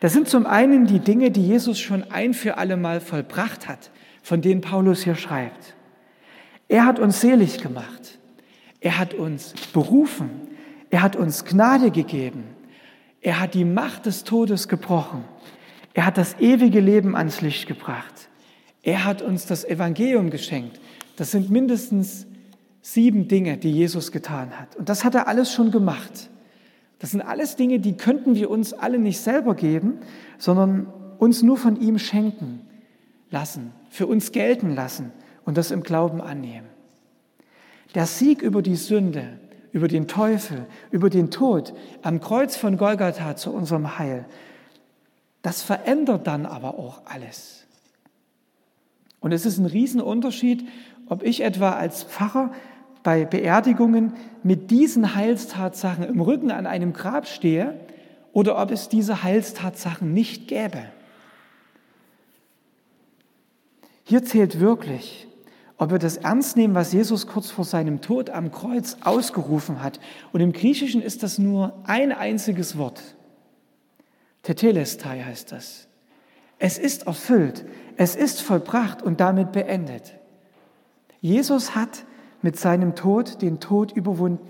Das 0.00 0.12
sind 0.12 0.28
zum 0.28 0.46
einen 0.46 0.86
die 0.86 1.00
Dinge, 1.00 1.30
die 1.30 1.46
Jesus 1.46 1.78
schon 1.78 2.10
ein 2.10 2.34
für 2.34 2.58
alle 2.58 2.76
Mal 2.76 3.00
vollbracht 3.00 3.68
hat, 3.68 3.90
von 4.22 4.40
denen 4.40 4.60
Paulus 4.60 5.02
hier 5.02 5.14
schreibt. 5.14 5.74
Er 6.68 6.84
hat 6.84 6.98
uns 6.98 7.20
selig 7.20 7.60
gemacht. 7.60 8.18
Er 8.80 8.98
hat 8.98 9.14
uns 9.14 9.54
berufen. 9.72 10.30
Er 10.90 11.02
hat 11.02 11.16
uns 11.16 11.44
Gnade 11.44 11.90
gegeben. 11.90 12.44
Er 13.20 13.40
hat 13.40 13.54
die 13.54 13.64
Macht 13.64 14.06
des 14.06 14.24
Todes 14.24 14.68
gebrochen. 14.68 15.24
Er 15.92 16.06
hat 16.06 16.16
das 16.16 16.38
ewige 16.38 16.80
Leben 16.80 17.16
ans 17.16 17.40
Licht 17.40 17.66
gebracht. 17.66 18.28
Er 18.82 19.04
hat 19.04 19.20
uns 19.20 19.46
das 19.46 19.64
Evangelium 19.64 20.30
geschenkt. 20.30 20.80
Das 21.16 21.30
sind 21.30 21.50
mindestens 21.50 22.26
sieben 22.80 23.28
Dinge, 23.28 23.58
die 23.58 23.72
Jesus 23.72 24.10
getan 24.10 24.58
hat. 24.58 24.76
Und 24.76 24.88
das 24.88 25.04
hat 25.04 25.14
er 25.14 25.28
alles 25.28 25.52
schon 25.52 25.70
gemacht. 25.70 26.30
Das 27.00 27.10
sind 27.10 27.22
alles 27.22 27.56
Dinge, 27.56 27.80
die 27.80 27.96
könnten 27.96 28.34
wir 28.34 28.50
uns 28.50 28.72
alle 28.72 28.98
nicht 28.98 29.20
selber 29.20 29.54
geben, 29.54 29.98
sondern 30.38 30.86
uns 31.18 31.42
nur 31.42 31.56
von 31.56 31.80
ihm 31.80 31.98
schenken 31.98 32.60
lassen, 33.30 33.72
für 33.88 34.06
uns 34.06 34.32
gelten 34.32 34.74
lassen 34.74 35.10
und 35.44 35.56
das 35.56 35.70
im 35.70 35.82
Glauben 35.82 36.20
annehmen. 36.20 36.68
Der 37.94 38.06
Sieg 38.06 38.42
über 38.42 38.62
die 38.62 38.76
Sünde, 38.76 39.38
über 39.72 39.88
den 39.88 40.08
Teufel, 40.08 40.66
über 40.90 41.10
den 41.10 41.30
Tod 41.30 41.72
am 42.02 42.20
Kreuz 42.20 42.56
von 42.56 42.76
Golgatha 42.76 43.34
zu 43.34 43.52
unserem 43.52 43.98
Heil, 43.98 44.26
das 45.42 45.62
verändert 45.62 46.26
dann 46.26 46.44
aber 46.44 46.78
auch 46.78 47.02
alles. 47.06 47.66
Und 49.20 49.32
es 49.32 49.46
ist 49.46 49.58
ein 49.58 49.66
Riesenunterschied, 49.66 50.68
ob 51.06 51.22
ich 51.22 51.42
etwa 51.42 51.72
als 51.72 52.04
Pfarrer 52.04 52.52
bei 53.02 53.24
Beerdigungen 53.24 54.14
mit 54.42 54.70
diesen 54.70 55.14
Heilstatsachen 55.14 56.04
im 56.04 56.20
Rücken 56.20 56.50
an 56.50 56.66
einem 56.66 56.92
Grab 56.92 57.26
stehe 57.26 57.78
oder 58.32 58.60
ob 58.60 58.70
es 58.70 58.88
diese 58.88 59.22
Heilstatsachen 59.22 60.12
nicht 60.12 60.48
gäbe. 60.48 60.84
Hier 64.04 64.24
zählt 64.24 64.60
wirklich, 64.60 65.28
ob 65.76 65.92
wir 65.92 65.98
das 65.98 66.18
ernst 66.18 66.56
nehmen, 66.56 66.74
was 66.74 66.92
Jesus 66.92 67.26
kurz 67.26 67.50
vor 67.50 67.64
seinem 67.64 68.00
Tod 68.00 68.28
am 68.28 68.52
Kreuz 68.52 68.98
ausgerufen 69.02 69.82
hat. 69.82 70.00
Und 70.32 70.40
im 70.40 70.52
Griechischen 70.52 71.00
ist 71.00 71.22
das 71.22 71.38
nur 71.38 71.72
ein 71.84 72.12
einziges 72.12 72.76
Wort. 72.76 73.00
Tetelestai 74.42 75.22
heißt 75.22 75.52
das. 75.52 75.86
Es 76.58 76.76
ist 76.76 77.06
erfüllt, 77.06 77.64
es 77.96 78.16
ist 78.16 78.42
vollbracht 78.42 79.02
und 79.02 79.20
damit 79.20 79.52
beendet. 79.52 80.14
Jesus 81.20 81.74
hat 81.74 82.04
mit 82.42 82.58
seinem 82.58 82.94
Tod 82.94 83.42
den 83.42 83.60
Tod 83.60 83.92
überwunden. 83.92 84.46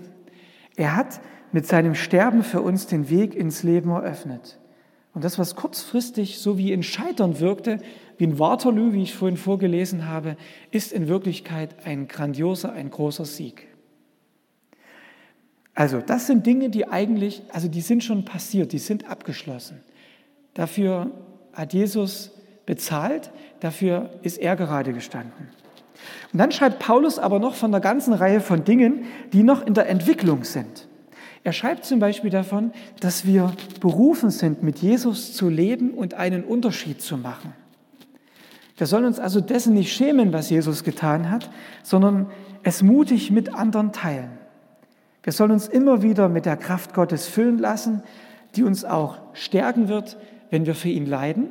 Er 0.75 0.95
hat 0.95 1.21
mit 1.51 1.67
seinem 1.67 1.95
Sterben 1.95 2.43
für 2.43 2.61
uns 2.61 2.87
den 2.87 3.09
Weg 3.09 3.35
ins 3.35 3.63
Leben 3.63 3.91
eröffnet. 3.91 4.57
Und 5.13 5.25
das, 5.25 5.37
was 5.37 5.55
kurzfristig 5.55 6.39
so 6.39 6.57
wie 6.57 6.71
in 6.71 6.83
Scheitern 6.83 7.39
wirkte, 7.39 7.79
wie 8.17 8.23
in 8.23 8.39
Waterloo, 8.39 8.93
wie 8.93 9.03
ich 9.03 9.13
vorhin 9.13 9.37
vorgelesen 9.37 10.07
habe, 10.07 10.37
ist 10.71 10.93
in 10.93 11.07
Wirklichkeit 11.07 11.85
ein 11.85 12.07
grandioser, 12.07 12.71
ein 12.71 12.89
großer 12.89 13.25
Sieg. 13.25 13.67
Also, 15.73 15.99
das 15.99 16.27
sind 16.27 16.45
Dinge, 16.45 16.69
die 16.69 16.87
eigentlich, 16.87 17.43
also 17.51 17.67
die 17.67 17.81
sind 17.81 18.03
schon 18.03 18.25
passiert, 18.25 18.71
die 18.71 18.79
sind 18.79 19.09
abgeschlossen. 19.09 19.81
Dafür 20.53 21.11
hat 21.53 21.73
Jesus 21.73 22.31
bezahlt, 22.65 23.31
dafür 23.59 24.11
ist 24.21 24.37
er 24.37 24.55
gerade 24.55 24.93
gestanden. 24.93 25.49
Und 26.33 26.39
dann 26.39 26.51
schreibt 26.51 26.79
Paulus 26.79 27.19
aber 27.19 27.39
noch 27.39 27.55
von 27.55 27.71
der 27.71 27.81
ganzen 27.81 28.13
Reihe 28.13 28.41
von 28.41 28.63
Dingen, 28.63 29.05
die 29.33 29.43
noch 29.43 29.65
in 29.65 29.73
der 29.73 29.89
Entwicklung 29.89 30.43
sind. 30.43 30.87
Er 31.43 31.53
schreibt 31.53 31.85
zum 31.85 31.99
Beispiel 31.99 32.29
davon, 32.29 32.71
dass 32.99 33.25
wir 33.25 33.51
berufen 33.79 34.29
sind, 34.29 34.61
mit 34.61 34.79
Jesus 34.79 35.33
zu 35.33 35.49
leben 35.49 35.91
und 35.91 36.13
einen 36.13 36.43
Unterschied 36.43 37.01
zu 37.01 37.17
machen. 37.17 37.53
Wir 38.77 38.87
sollen 38.87 39.05
uns 39.05 39.19
also 39.19 39.41
dessen 39.41 39.73
nicht 39.73 39.93
schämen, 39.93 40.33
was 40.33 40.49
Jesus 40.49 40.83
getan 40.83 41.29
hat, 41.29 41.49
sondern 41.83 42.27
es 42.63 42.83
mutig 42.83 43.31
mit 43.31 43.53
anderen 43.53 43.91
teilen. 43.91 44.31
Wir 45.23 45.33
sollen 45.33 45.51
uns 45.51 45.67
immer 45.67 46.01
wieder 46.01 46.29
mit 46.29 46.45
der 46.45 46.57
Kraft 46.57 46.93
Gottes 46.93 47.27
füllen 47.27 47.59
lassen, 47.59 48.03
die 48.55 48.63
uns 48.63 48.85
auch 48.85 49.19
stärken 49.33 49.87
wird, 49.87 50.17
wenn 50.49 50.65
wir 50.65 50.75
für 50.75 50.89
ihn 50.89 51.05
leiden. 51.05 51.49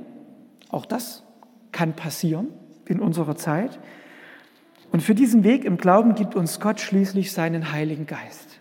Auch 0.71 0.87
das 0.87 1.25
kann 1.73 1.95
passieren 1.95 2.49
in 2.87 3.01
unserer 3.01 3.37
Zeit. 3.37 3.79
Und 4.93 5.03
für 5.03 5.15
diesen 5.15 5.45
Weg 5.45 5.65
im 5.65 5.77
Glauben 5.77 6.15
gibt 6.15 6.35
uns 6.35 6.61
Gott 6.61 6.81
schließlich 6.81 7.33
seinen 7.33 7.73
Heiligen 7.73 8.07
Geist. 8.07 8.61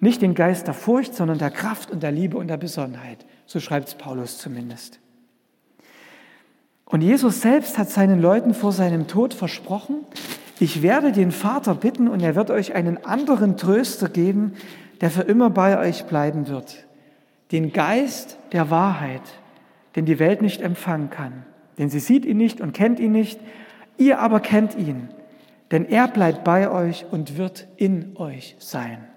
Nicht 0.00 0.20
den 0.20 0.34
Geist 0.34 0.66
der 0.66 0.74
Furcht, 0.74 1.14
sondern 1.14 1.38
der 1.38 1.50
Kraft 1.50 1.90
und 1.90 2.02
der 2.02 2.12
Liebe 2.12 2.36
und 2.36 2.48
der 2.48 2.56
Besonnenheit. 2.56 3.24
So 3.46 3.60
schreibt 3.60 3.88
es 3.88 3.94
Paulus 3.94 4.38
zumindest. 4.38 4.98
Und 6.84 7.00
Jesus 7.00 7.40
selbst 7.40 7.78
hat 7.78 7.88
seinen 7.88 8.20
Leuten 8.20 8.52
vor 8.52 8.72
seinem 8.72 9.06
Tod 9.06 9.32
versprochen, 9.32 10.00
ich 10.60 10.82
werde 10.82 11.10
den 11.10 11.32
Vater 11.32 11.74
bitten 11.74 12.06
und 12.06 12.20
er 12.20 12.36
wird 12.36 12.50
euch 12.50 12.74
einen 12.74 13.04
anderen 13.04 13.56
Tröster 13.56 14.08
geben, 14.08 14.52
der 15.00 15.10
für 15.10 15.22
immer 15.22 15.50
bei 15.50 15.78
euch 15.78 16.04
bleiben 16.04 16.46
wird. 16.46 16.86
Den 17.50 17.72
Geist 17.72 18.36
der 18.52 18.70
Wahrheit, 18.70 19.22
den 19.96 20.04
die 20.04 20.18
Welt 20.18 20.42
nicht 20.42 20.60
empfangen 20.60 21.10
kann. 21.10 21.44
Denn 21.78 21.88
sie 21.88 21.98
sieht 21.98 22.24
ihn 22.24 22.36
nicht 22.36 22.60
und 22.60 22.74
kennt 22.74 23.00
ihn 23.00 23.12
nicht, 23.12 23.40
ihr 23.96 24.20
aber 24.20 24.40
kennt 24.40 24.76
ihn 24.76 25.08
denn 25.72 25.86
er 25.86 26.06
bleibt 26.06 26.44
bei 26.44 26.70
euch 26.70 27.06
und 27.10 27.38
wird 27.38 27.66
in 27.76 28.16
euch 28.16 28.54
sein. 28.58 29.08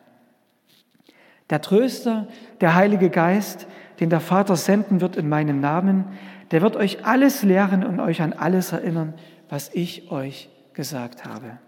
Der 1.49 1.61
Tröster, 1.61 2.27
der 2.61 2.73
Heilige 2.73 3.09
Geist, 3.09 3.67
den 3.99 4.09
der 4.09 4.21
Vater 4.21 4.55
senden 4.55 5.01
wird 5.01 5.17
in 5.17 5.29
meinem 5.29 5.59
Namen, 5.59 6.05
der 6.51 6.61
wird 6.61 6.75
euch 6.75 7.05
alles 7.05 7.43
lehren 7.43 7.83
und 7.83 7.99
euch 7.99 8.21
an 8.21 8.33
alles 8.33 8.71
erinnern, 8.71 9.13
was 9.49 9.69
ich 9.73 10.11
euch 10.11 10.49
gesagt 10.73 11.25
habe. 11.25 11.59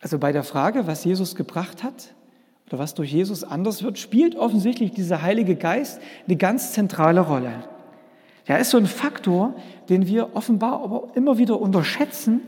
Also 0.00 0.18
bei 0.18 0.32
der 0.32 0.44
Frage, 0.44 0.86
was 0.86 1.04
Jesus 1.04 1.34
gebracht 1.34 1.82
hat 1.82 2.14
oder 2.68 2.78
was 2.78 2.94
durch 2.94 3.12
Jesus 3.12 3.44
anders 3.44 3.82
wird, 3.82 3.98
spielt 3.98 4.36
offensichtlich 4.36 4.92
dieser 4.92 5.22
Heilige 5.22 5.56
Geist 5.56 6.00
eine 6.26 6.36
ganz 6.36 6.72
zentrale 6.72 7.20
Rolle. 7.20 7.64
Er 8.46 8.58
ist 8.58 8.70
so 8.70 8.78
ein 8.78 8.86
Faktor, 8.86 9.54
den 9.88 10.06
wir 10.06 10.34
offenbar 10.34 10.82
aber 10.82 11.08
immer 11.14 11.38
wieder 11.38 11.60
unterschätzen, 11.60 12.42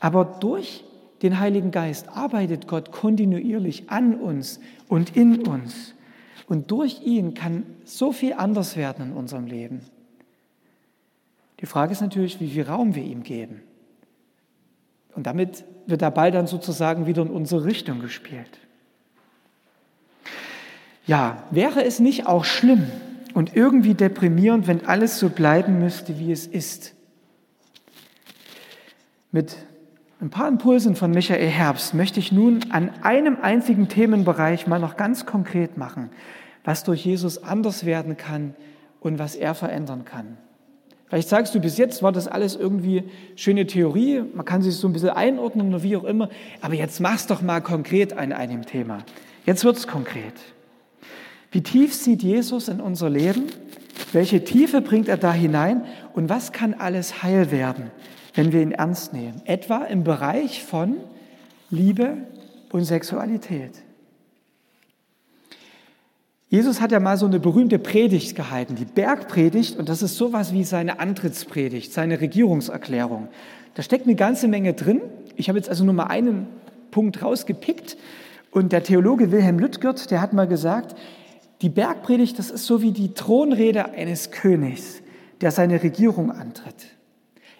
aber 0.00 0.24
durch 0.24 0.84
den 1.22 1.40
Heiligen 1.40 1.70
Geist 1.70 2.08
arbeitet 2.08 2.66
Gott 2.68 2.92
kontinuierlich 2.92 3.90
an 3.90 4.14
uns 4.16 4.60
und 4.88 5.16
in 5.16 5.46
uns. 5.46 5.94
Und 6.46 6.70
durch 6.70 7.02
ihn 7.02 7.34
kann 7.34 7.64
so 7.84 8.12
viel 8.12 8.34
anders 8.34 8.76
werden 8.76 9.06
in 9.06 9.12
unserem 9.12 9.46
Leben. 9.46 9.80
Die 11.60 11.66
Frage 11.66 11.92
ist 11.92 12.02
natürlich, 12.02 12.40
wie 12.40 12.50
viel 12.50 12.64
Raum 12.64 12.94
wir 12.94 13.02
ihm 13.02 13.22
geben. 13.22 13.62
Und 15.14 15.26
damit 15.26 15.64
wird 15.86 16.02
der 16.02 16.10
Ball 16.10 16.30
dann 16.30 16.46
sozusagen 16.46 17.06
wieder 17.06 17.22
in 17.22 17.30
unsere 17.30 17.64
Richtung 17.64 18.00
gespielt. 18.00 18.58
Ja, 21.06 21.44
wäre 21.50 21.84
es 21.84 22.00
nicht 22.00 22.26
auch 22.26 22.44
schlimm, 22.44 22.90
und 23.34 23.54
irgendwie 23.54 23.94
deprimierend, 23.94 24.66
wenn 24.66 24.86
alles 24.86 25.18
so 25.18 25.28
bleiben 25.28 25.80
müsste, 25.80 26.18
wie 26.18 26.32
es 26.32 26.46
ist. 26.46 26.94
Mit 29.32 29.56
ein 30.20 30.30
paar 30.30 30.48
Impulsen 30.48 30.94
von 30.94 31.10
Michael 31.10 31.48
Herbst 31.48 31.92
möchte 31.92 32.20
ich 32.20 32.30
nun 32.30 32.60
an 32.70 32.90
einem 33.02 33.36
einzigen 33.42 33.88
Themenbereich 33.88 34.66
mal 34.66 34.78
noch 34.78 34.96
ganz 34.96 35.26
konkret 35.26 35.76
machen, 35.76 36.10
was 36.62 36.84
durch 36.84 37.04
Jesus 37.04 37.42
anders 37.42 37.84
werden 37.84 38.16
kann 38.16 38.54
und 39.00 39.18
was 39.18 39.34
er 39.34 39.54
verändern 39.54 40.04
kann. 40.04 40.38
Vielleicht 41.08 41.28
sagst 41.28 41.54
du, 41.54 41.60
bis 41.60 41.76
jetzt 41.76 42.02
war 42.02 42.12
das 42.12 42.28
alles 42.28 42.56
irgendwie 42.56 43.04
schöne 43.36 43.66
Theorie, 43.66 44.22
man 44.34 44.44
kann 44.44 44.62
sich 44.62 44.76
so 44.76 44.88
ein 44.88 44.92
bisschen 44.92 45.10
einordnen 45.10 45.68
oder 45.68 45.82
wie 45.82 45.96
auch 45.96 46.04
immer, 46.04 46.30
aber 46.62 46.74
jetzt 46.74 47.00
mach's 47.00 47.26
doch 47.26 47.42
mal 47.42 47.60
konkret 47.60 48.16
an 48.16 48.32
einem 48.32 48.64
Thema. 48.64 48.98
Jetzt 49.44 49.64
wird's 49.64 49.86
konkret. 49.86 50.32
Wie 51.54 51.62
tief 51.62 51.94
sieht 51.94 52.24
Jesus 52.24 52.66
in 52.66 52.80
unser 52.80 53.08
Leben? 53.08 53.44
Welche 54.12 54.42
Tiefe 54.42 54.80
bringt 54.80 55.06
er 55.06 55.16
da 55.16 55.32
hinein? 55.32 55.84
Und 56.12 56.28
was 56.28 56.50
kann 56.50 56.74
alles 56.74 57.22
heil 57.22 57.52
werden, 57.52 57.92
wenn 58.34 58.52
wir 58.52 58.60
ihn 58.60 58.72
ernst 58.72 59.12
nehmen? 59.12 59.40
Etwa 59.44 59.84
im 59.84 60.02
Bereich 60.02 60.64
von 60.64 60.96
Liebe 61.70 62.16
und 62.72 62.84
Sexualität. 62.84 63.70
Jesus 66.48 66.80
hat 66.80 66.90
ja 66.90 66.98
mal 66.98 67.18
so 67.18 67.26
eine 67.26 67.38
berühmte 67.38 67.78
Predigt 67.78 68.34
gehalten, 68.34 68.74
die 68.74 68.84
Bergpredigt, 68.84 69.78
und 69.78 69.88
das 69.88 70.02
ist 70.02 70.16
sowas 70.16 70.52
wie 70.52 70.64
seine 70.64 70.98
Antrittspredigt, 70.98 71.92
seine 71.92 72.20
Regierungserklärung. 72.20 73.28
Da 73.74 73.84
steckt 73.84 74.06
eine 74.06 74.16
ganze 74.16 74.48
Menge 74.48 74.74
drin. 74.74 75.02
Ich 75.36 75.48
habe 75.48 75.58
jetzt 75.58 75.68
also 75.68 75.84
nur 75.84 75.94
mal 75.94 76.08
einen 76.08 76.48
Punkt 76.90 77.22
rausgepickt. 77.22 77.96
Und 78.50 78.72
der 78.72 78.82
Theologe 78.82 79.30
Wilhelm 79.30 79.60
Lüttgert, 79.60 80.10
der 80.10 80.20
hat 80.20 80.32
mal 80.32 80.48
gesagt, 80.48 80.96
die 81.62 81.68
Bergpredigt, 81.68 82.38
das 82.38 82.50
ist 82.50 82.66
so 82.66 82.82
wie 82.82 82.92
die 82.92 83.14
Thronrede 83.14 83.90
eines 83.92 84.30
Königs, 84.30 85.02
der 85.40 85.50
seine 85.50 85.82
Regierung 85.82 86.30
antritt. 86.30 86.86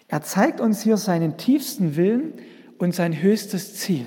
Er 0.07 0.21
zeigt 0.21 0.61
uns 0.61 0.81
hier 0.81 0.97
seinen 0.97 1.37
tiefsten 1.37 1.95
Willen 1.95 2.33
und 2.77 2.93
sein 2.93 3.21
höchstes 3.21 3.75
Ziel. 3.75 4.05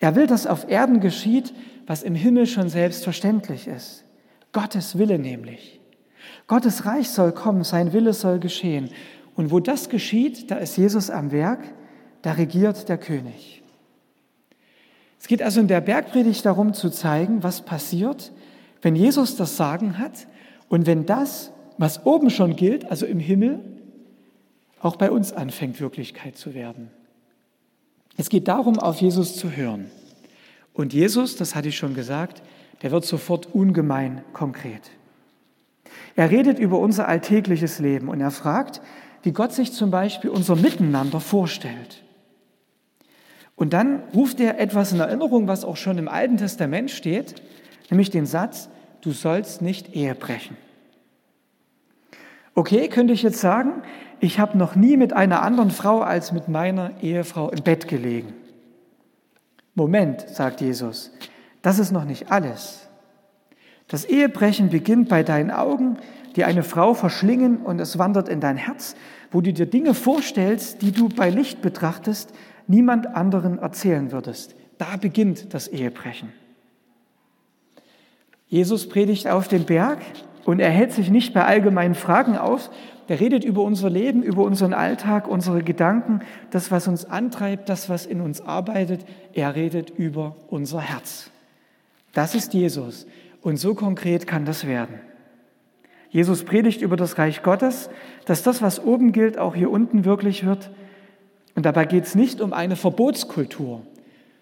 Er 0.00 0.16
will, 0.16 0.26
dass 0.26 0.46
auf 0.46 0.68
Erden 0.68 1.00
geschieht, 1.00 1.54
was 1.86 2.02
im 2.02 2.14
Himmel 2.14 2.46
schon 2.46 2.68
selbstverständlich 2.68 3.68
ist. 3.68 4.04
Gottes 4.52 4.98
Wille 4.98 5.18
nämlich. 5.18 5.80
Gottes 6.46 6.86
Reich 6.86 7.08
soll 7.08 7.32
kommen, 7.32 7.64
sein 7.64 7.92
Wille 7.92 8.12
soll 8.12 8.38
geschehen. 8.38 8.90
Und 9.34 9.50
wo 9.50 9.60
das 9.60 9.88
geschieht, 9.88 10.50
da 10.50 10.56
ist 10.56 10.76
Jesus 10.76 11.10
am 11.10 11.32
Werk, 11.32 11.60
da 12.22 12.32
regiert 12.32 12.88
der 12.88 12.98
König. 12.98 13.62
Es 15.18 15.28
geht 15.28 15.42
also 15.42 15.60
in 15.60 15.68
der 15.68 15.80
Bergpredigt 15.80 16.44
darum 16.44 16.74
zu 16.74 16.90
zeigen, 16.90 17.42
was 17.42 17.62
passiert, 17.62 18.32
wenn 18.82 18.96
Jesus 18.96 19.36
das 19.36 19.56
Sagen 19.56 19.98
hat 19.98 20.26
und 20.68 20.86
wenn 20.86 21.06
das, 21.06 21.52
was 21.78 22.04
oben 22.04 22.30
schon 22.30 22.56
gilt, 22.56 22.90
also 22.90 23.06
im 23.06 23.20
Himmel, 23.20 23.60
auch 24.80 24.96
bei 24.96 25.10
uns 25.10 25.32
anfängt 25.32 25.80
Wirklichkeit 25.80 26.36
zu 26.36 26.54
werden. 26.54 26.90
Es 28.16 28.28
geht 28.28 28.48
darum, 28.48 28.78
auf 28.78 29.00
Jesus 29.00 29.36
zu 29.36 29.50
hören. 29.52 29.90
Und 30.74 30.92
Jesus, 30.92 31.36
das 31.36 31.54
hatte 31.54 31.68
ich 31.68 31.76
schon 31.76 31.94
gesagt, 31.94 32.42
der 32.82 32.90
wird 32.90 33.04
sofort 33.04 33.54
ungemein 33.54 34.22
konkret. 34.32 34.90
Er 36.16 36.30
redet 36.30 36.58
über 36.58 36.78
unser 36.78 37.08
alltägliches 37.08 37.78
Leben 37.78 38.08
und 38.08 38.20
er 38.20 38.30
fragt, 38.30 38.82
wie 39.22 39.32
Gott 39.32 39.52
sich 39.52 39.72
zum 39.72 39.90
Beispiel 39.90 40.30
unser 40.30 40.56
Miteinander 40.56 41.20
vorstellt. 41.20 42.02
Und 43.54 43.72
dann 43.72 44.02
ruft 44.14 44.40
er 44.40 44.58
etwas 44.58 44.92
in 44.92 45.00
Erinnerung, 45.00 45.46
was 45.46 45.64
auch 45.64 45.76
schon 45.76 45.98
im 45.98 46.08
Alten 46.08 46.38
Testament 46.38 46.90
steht, 46.90 47.40
nämlich 47.90 48.10
den 48.10 48.26
Satz, 48.26 48.68
du 49.02 49.12
sollst 49.12 49.60
nicht 49.60 49.94
Ehe 49.94 50.14
brechen. 50.14 50.56
Okay, 52.54 52.88
könnte 52.88 53.12
ich 53.12 53.22
jetzt 53.22 53.40
sagen, 53.40 53.82
ich 54.20 54.38
habe 54.38 54.56
noch 54.56 54.74
nie 54.76 54.96
mit 54.96 55.12
einer 55.12 55.42
anderen 55.42 55.70
Frau 55.70 56.00
als 56.00 56.32
mit 56.32 56.48
meiner 56.48 57.02
Ehefrau 57.02 57.50
im 57.50 57.62
Bett 57.62 57.88
gelegen. 57.88 58.34
Moment, 59.74 60.28
sagt 60.28 60.60
Jesus, 60.60 61.12
das 61.62 61.78
ist 61.78 61.92
noch 61.92 62.04
nicht 62.04 62.30
alles. 62.30 62.88
Das 63.88 64.04
Ehebrechen 64.04 64.68
beginnt 64.68 65.08
bei 65.08 65.22
deinen 65.22 65.50
Augen, 65.50 65.96
die 66.36 66.44
eine 66.44 66.62
Frau 66.62 66.94
verschlingen 66.94 67.58
und 67.58 67.80
es 67.80 67.98
wandert 67.98 68.28
in 68.28 68.40
dein 68.40 68.56
Herz, 68.56 68.96
wo 69.30 69.40
du 69.40 69.52
dir 69.52 69.66
Dinge 69.66 69.94
vorstellst, 69.94 70.82
die 70.82 70.92
du 70.92 71.08
bei 71.08 71.30
Licht 71.30 71.62
betrachtest, 71.62 72.32
niemand 72.66 73.06
anderen 73.06 73.58
erzählen 73.58 74.12
würdest. 74.12 74.54
Da 74.78 74.96
beginnt 74.98 75.54
das 75.54 75.68
Ehebrechen. 75.68 76.32
Jesus 78.52 78.86
predigt 78.86 79.28
auf 79.28 79.48
dem 79.48 79.64
Berg 79.64 80.00
und 80.44 80.60
er 80.60 80.68
hält 80.68 80.92
sich 80.92 81.08
nicht 81.08 81.32
bei 81.32 81.42
allgemeinen 81.42 81.94
Fragen 81.94 82.36
auf. 82.36 82.68
Er 83.08 83.18
redet 83.18 83.44
über 83.44 83.62
unser 83.62 83.88
Leben, 83.88 84.22
über 84.22 84.42
unseren 84.42 84.74
Alltag, 84.74 85.26
unsere 85.26 85.62
Gedanken, 85.62 86.20
das, 86.50 86.70
was 86.70 86.86
uns 86.86 87.06
antreibt, 87.06 87.70
das, 87.70 87.88
was 87.88 88.04
in 88.04 88.20
uns 88.20 88.42
arbeitet. 88.42 89.06
Er 89.32 89.56
redet 89.56 89.88
über 89.88 90.36
unser 90.50 90.82
Herz. 90.82 91.30
Das 92.12 92.34
ist 92.34 92.52
Jesus. 92.52 93.06
Und 93.40 93.56
so 93.56 93.74
konkret 93.74 94.26
kann 94.26 94.44
das 94.44 94.66
werden. 94.66 95.00
Jesus 96.10 96.44
predigt 96.44 96.82
über 96.82 96.98
das 96.98 97.16
Reich 97.16 97.42
Gottes, 97.42 97.88
dass 98.26 98.42
das, 98.42 98.60
was 98.60 98.84
oben 98.84 99.12
gilt, 99.12 99.38
auch 99.38 99.54
hier 99.54 99.70
unten 99.70 100.04
wirklich 100.04 100.44
wird. 100.44 100.70
Und 101.54 101.64
dabei 101.64 101.86
geht 101.86 102.04
es 102.04 102.14
nicht 102.14 102.42
um 102.42 102.52
eine 102.52 102.76
Verbotskultur. 102.76 103.80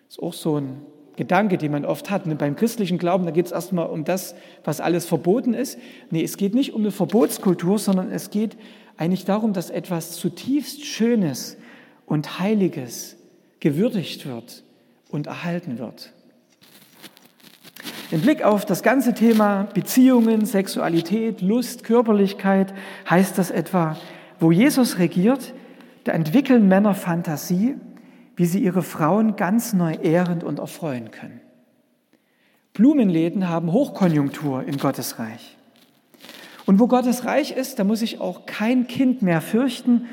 Das 0.08 0.16
ist 0.16 0.22
auch 0.24 0.32
so 0.32 0.56
ein 0.58 0.80
Gedanke, 1.20 1.58
den 1.58 1.72
man 1.72 1.84
oft 1.84 2.08
hat. 2.08 2.24
Ne, 2.24 2.34
beim 2.34 2.56
christlichen 2.56 2.96
Glauben, 2.96 3.26
da 3.26 3.30
geht 3.30 3.44
es 3.44 3.52
erstmal 3.52 3.90
um 3.90 4.04
das, 4.04 4.34
was 4.64 4.80
alles 4.80 5.04
verboten 5.04 5.52
ist. 5.52 5.78
Nee, 6.10 6.24
es 6.24 6.38
geht 6.38 6.54
nicht 6.54 6.72
um 6.72 6.80
eine 6.80 6.92
Verbotskultur, 6.92 7.78
sondern 7.78 8.10
es 8.10 8.30
geht 8.30 8.56
eigentlich 8.96 9.26
darum, 9.26 9.52
dass 9.52 9.68
etwas 9.68 10.12
zutiefst 10.12 10.82
Schönes 10.86 11.58
und 12.06 12.40
Heiliges 12.40 13.18
gewürdigt 13.60 14.24
wird 14.24 14.64
und 15.10 15.26
erhalten 15.26 15.78
wird. 15.78 16.14
Im 18.10 18.22
Blick 18.22 18.42
auf 18.42 18.64
das 18.64 18.82
ganze 18.82 19.12
Thema 19.12 19.64
Beziehungen, 19.74 20.46
Sexualität, 20.46 21.42
Lust, 21.42 21.84
Körperlichkeit 21.84 22.72
heißt 23.10 23.36
das 23.36 23.50
etwa, 23.50 23.98
wo 24.38 24.52
Jesus 24.52 24.98
regiert, 24.98 25.52
da 26.04 26.12
entwickeln 26.12 26.66
Männer 26.66 26.94
Fantasie, 26.94 27.76
wie 28.40 28.46
sie 28.46 28.60
ihre 28.60 28.82
Frauen 28.82 29.36
ganz 29.36 29.74
neu 29.74 29.92
ehren 29.92 30.42
und 30.42 30.60
erfreuen 30.60 31.10
können. 31.10 31.42
Blumenläden 32.72 33.50
haben 33.50 33.70
Hochkonjunktur 33.70 34.64
in 34.64 34.78
Gottes 34.78 35.18
Reich. 35.18 35.58
Und 36.64 36.78
wo 36.78 36.86
Gottes 36.86 37.26
Reich 37.26 37.52
ist, 37.52 37.78
da 37.78 37.84
muss 37.84 37.98
sich 37.98 38.18
auch 38.18 38.46
kein 38.46 38.86
Kind 38.86 39.20
mehr 39.20 39.42
fürchten, 39.42 40.06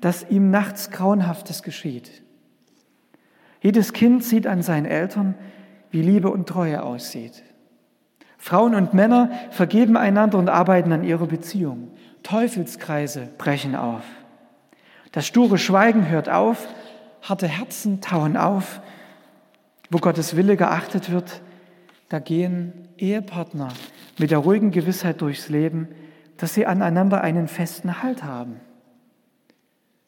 dass 0.00 0.24
ihm 0.30 0.50
nachts 0.50 0.92
Grauenhaftes 0.92 1.62
geschieht. 1.62 2.22
Jedes 3.60 3.92
Kind 3.92 4.24
sieht 4.24 4.46
an 4.46 4.62
seinen 4.62 4.86
Eltern, 4.86 5.34
wie 5.90 6.00
Liebe 6.00 6.30
und 6.30 6.48
Treue 6.48 6.82
aussieht. 6.82 7.42
Frauen 8.38 8.74
und 8.74 8.94
Männer 8.94 9.30
vergeben 9.50 9.98
einander 9.98 10.38
und 10.38 10.48
arbeiten 10.48 10.90
an 10.90 11.04
ihrer 11.04 11.26
Beziehung. 11.26 11.90
Teufelskreise 12.22 13.28
brechen 13.36 13.76
auf. 13.76 14.04
Das 15.12 15.26
sture 15.26 15.58
Schweigen 15.58 16.08
hört 16.08 16.30
auf, 16.30 16.66
harte 17.24 17.48
Herzen 17.48 18.00
tauen 18.00 18.36
auf. 18.36 18.80
Wo 19.90 19.98
Gottes 19.98 20.36
Wille 20.36 20.56
geachtet 20.56 21.10
wird, 21.10 21.40
da 22.08 22.18
gehen 22.18 22.88
Ehepartner 22.98 23.68
mit 24.18 24.30
der 24.30 24.38
ruhigen 24.38 24.70
Gewissheit 24.70 25.20
durchs 25.20 25.48
Leben, 25.48 25.88
dass 26.36 26.54
sie 26.54 26.66
aneinander 26.66 27.22
einen 27.22 27.48
festen 27.48 28.02
Halt 28.02 28.22
haben. 28.22 28.60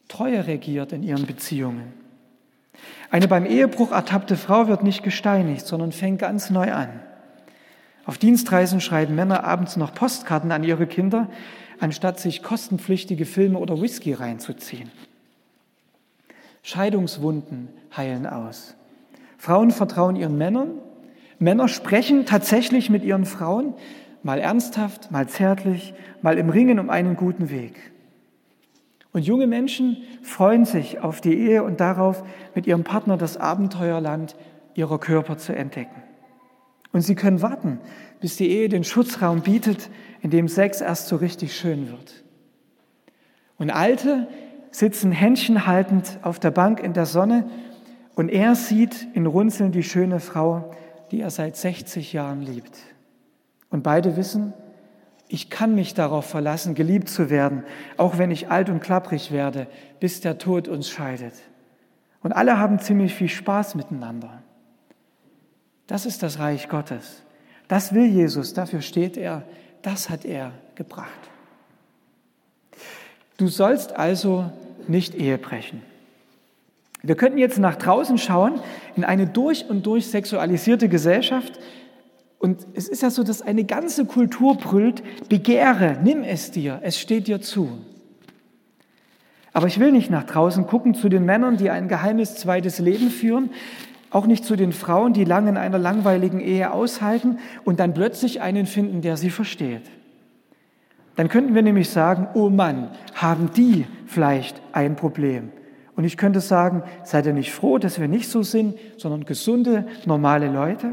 Treue 0.08 0.46
regiert 0.46 0.92
in 0.92 1.02
ihren 1.02 1.26
Beziehungen. 1.26 1.92
Eine 3.10 3.28
beim 3.28 3.46
Ehebruch 3.46 3.92
ertappte 3.92 4.36
Frau 4.36 4.68
wird 4.68 4.82
nicht 4.82 5.02
gesteinigt, 5.02 5.66
sondern 5.66 5.92
fängt 5.92 6.20
ganz 6.20 6.50
neu 6.50 6.72
an. 6.72 7.00
Auf 8.04 8.18
Dienstreisen 8.18 8.80
schreiben 8.80 9.14
Männer 9.14 9.44
abends 9.44 9.76
noch 9.76 9.94
Postkarten 9.94 10.52
an 10.52 10.62
ihre 10.62 10.86
Kinder, 10.86 11.28
anstatt 11.80 12.20
sich 12.20 12.42
kostenpflichtige 12.42 13.24
Filme 13.24 13.58
oder 13.58 13.80
Whisky 13.80 14.12
reinzuziehen. 14.12 14.90
Scheidungswunden 16.66 17.68
heilen 17.96 18.26
aus. 18.26 18.74
Frauen 19.38 19.70
vertrauen 19.70 20.16
ihren 20.16 20.36
Männern. 20.36 20.80
Männer 21.38 21.68
sprechen 21.68 22.26
tatsächlich 22.26 22.90
mit 22.90 23.04
ihren 23.04 23.24
Frauen, 23.24 23.74
mal 24.24 24.40
ernsthaft, 24.40 25.12
mal 25.12 25.28
zärtlich, 25.28 25.94
mal 26.22 26.36
im 26.38 26.50
Ringen 26.50 26.80
um 26.80 26.90
einen 26.90 27.14
guten 27.14 27.50
Weg. 27.50 27.92
Und 29.12 29.22
junge 29.22 29.46
Menschen 29.46 29.98
freuen 30.22 30.64
sich 30.64 30.98
auf 30.98 31.20
die 31.20 31.38
Ehe 31.38 31.62
und 31.62 31.78
darauf, 31.78 32.24
mit 32.56 32.66
ihrem 32.66 32.82
Partner 32.82 33.16
das 33.16 33.36
Abenteuerland 33.36 34.34
ihrer 34.74 34.98
Körper 34.98 35.38
zu 35.38 35.54
entdecken. 35.54 36.02
Und 36.90 37.02
sie 37.02 37.14
können 37.14 37.42
warten, 37.42 37.78
bis 38.20 38.34
die 38.34 38.50
Ehe 38.50 38.68
den 38.68 38.82
Schutzraum 38.82 39.42
bietet, 39.42 39.88
in 40.20 40.30
dem 40.30 40.48
Sex 40.48 40.80
erst 40.80 41.06
so 41.06 41.14
richtig 41.14 41.56
schön 41.56 41.92
wird. 41.92 42.24
Und 43.56 43.70
Alte 43.70 44.26
sitzen 44.70 45.12
Händchen 45.12 45.66
haltend 45.66 46.18
auf 46.22 46.38
der 46.38 46.50
Bank 46.50 46.80
in 46.80 46.92
der 46.92 47.06
Sonne 47.06 47.48
und 48.14 48.28
er 48.28 48.54
sieht 48.54 49.06
in 49.14 49.26
Runzeln 49.26 49.72
die 49.72 49.82
schöne 49.82 50.20
Frau, 50.20 50.70
die 51.10 51.20
er 51.20 51.30
seit 51.30 51.56
60 51.56 52.12
Jahren 52.12 52.42
liebt. 52.42 52.78
Und 53.70 53.82
beide 53.82 54.16
wissen, 54.16 54.54
ich 55.28 55.50
kann 55.50 55.74
mich 55.74 55.94
darauf 55.94 56.26
verlassen, 56.26 56.74
geliebt 56.74 57.08
zu 57.08 57.30
werden, 57.30 57.64
auch 57.96 58.18
wenn 58.18 58.30
ich 58.30 58.50
alt 58.50 58.70
und 58.70 58.80
klapprig 58.80 59.32
werde, 59.32 59.66
bis 59.98 60.20
der 60.20 60.38
Tod 60.38 60.68
uns 60.68 60.88
scheidet. 60.88 61.34
Und 62.22 62.32
alle 62.32 62.58
haben 62.58 62.78
ziemlich 62.78 63.14
viel 63.14 63.28
Spaß 63.28 63.74
miteinander. 63.74 64.42
Das 65.86 66.06
ist 66.06 66.22
das 66.22 66.38
Reich 66.38 66.68
Gottes. 66.68 67.22
Das 67.68 67.92
will 67.92 68.06
Jesus, 68.06 68.54
dafür 68.54 68.80
steht 68.80 69.16
er, 69.16 69.42
das 69.82 70.10
hat 70.10 70.24
er 70.24 70.52
gebracht. 70.74 71.30
Du 73.36 73.48
sollst 73.48 73.96
also 73.96 74.50
nicht 74.88 75.14
Ehe 75.14 75.38
brechen. 75.38 75.82
Wir 77.02 77.14
könnten 77.14 77.38
jetzt 77.38 77.58
nach 77.58 77.76
draußen 77.76 78.18
schauen 78.18 78.60
in 78.96 79.04
eine 79.04 79.26
durch 79.26 79.68
und 79.68 79.86
durch 79.86 80.08
sexualisierte 80.08 80.88
Gesellschaft, 80.88 81.58
und 82.38 82.66
es 82.74 82.88
ist 82.88 83.02
ja 83.02 83.10
so, 83.10 83.22
dass 83.22 83.40
eine 83.40 83.64
ganze 83.64 84.04
Kultur 84.04 84.56
brüllt, 84.56 85.02
begehre, 85.28 85.96
nimm 86.02 86.22
es 86.22 86.50
dir, 86.50 86.80
es 86.82 86.98
steht 87.00 87.28
dir 87.28 87.40
zu. 87.40 87.78
Aber 89.52 89.68
ich 89.68 89.80
will 89.80 89.90
nicht 89.90 90.10
nach 90.10 90.24
draußen 90.24 90.66
gucken 90.66 90.94
zu 90.94 91.08
den 91.08 91.24
Männern, 91.24 91.56
die 91.56 91.70
ein 91.70 91.88
geheimes 91.88 92.36
zweites 92.36 92.78
Leben 92.78 93.10
führen, 93.10 93.50
auch 94.10 94.26
nicht 94.26 94.44
zu 94.44 94.54
den 94.54 94.72
Frauen, 94.72 95.14
die 95.14 95.24
lange 95.24 95.48
in 95.48 95.56
einer 95.56 95.78
langweiligen 95.78 96.40
Ehe 96.40 96.72
aushalten 96.72 97.38
und 97.64 97.80
dann 97.80 97.94
plötzlich 97.94 98.42
einen 98.42 98.66
finden, 98.66 99.00
der 99.00 99.16
sie 99.16 99.30
versteht. 99.30 99.82
Dann 101.16 101.28
könnten 101.28 101.54
wir 101.54 101.62
nämlich 101.62 101.90
sagen, 101.90 102.28
oh 102.34 102.50
Mann, 102.50 102.90
haben 103.14 103.50
die 103.56 103.86
vielleicht 104.06 104.60
ein 104.72 104.96
Problem. 104.96 105.50
Und 105.96 106.04
ich 106.04 106.18
könnte 106.18 106.40
sagen, 106.40 106.82
seid 107.04 107.24
ihr 107.24 107.32
nicht 107.32 107.52
froh, 107.52 107.78
dass 107.78 107.98
wir 107.98 108.06
nicht 108.06 108.28
so 108.28 108.42
sind, 108.42 108.78
sondern 108.98 109.24
gesunde, 109.24 109.86
normale 110.04 110.50
Leute? 110.50 110.92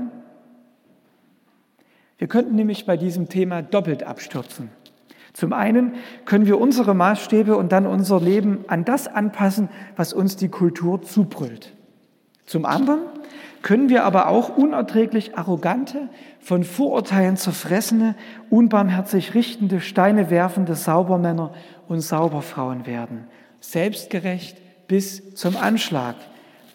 Wir 2.17 2.27
könnten 2.27 2.55
nämlich 2.55 2.85
bei 2.85 2.95
diesem 2.95 3.27
Thema 3.27 3.61
doppelt 3.61 4.03
abstürzen. 4.03 4.69
Zum 5.33 5.51
einen 5.51 5.95
können 6.25 6.45
wir 6.45 6.61
unsere 6.61 6.93
Maßstäbe 6.93 7.57
und 7.57 7.71
dann 7.71 7.85
unser 7.85 8.21
Leben 8.21 8.63
an 8.67 8.85
das 8.85 9.07
anpassen, 9.07 9.67
was 9.97 10.13
uns 10.13 10.37
die 10.37 10.47
Kultur 10.47 11.01
zubrüllt. 11.01 11.73
Zum 12.45 12.65
anderen 12.65 12.99
können 13.63 13.89
wir 13.89 14.03
aber 14.03 14.27
auch 14.27 14.55
unerträglich 14.55 15.37
arrogante, 15.37 16.09
von 16.39 16.63
Vorurteilen 16.63 17.37
zerfressene, 17.37 18.15
unbarmherzig 18.49 19.33
richtende, 19.33 19.81
Steine 19.81 20.29
werfende 20.29 20.75
Saubermänner 20.75 21.53
und 21.87 22.01
Sauberfrauen 22.01 22.85
werden. 22.85 23.27
Selbstgerecht 23.61 24.57
bis 24.87 25.33
zum 25.33 25.57
Anschlag. 25.57 26.15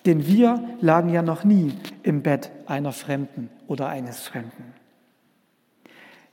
Denn 0.07 0.27
wir 0.27 0.64
lagen 0.81 1.11
ja 1.11 1.22
noch 1.22 1.44
nie 1.44 1.74
im 2.03 2.22
Bett 2.22 2.51
einer 2.66 2.92
Fremden 2.92 3.51
oder 3.66 3.88
eines 3.88 4.20
Fremden. 4.20 4.72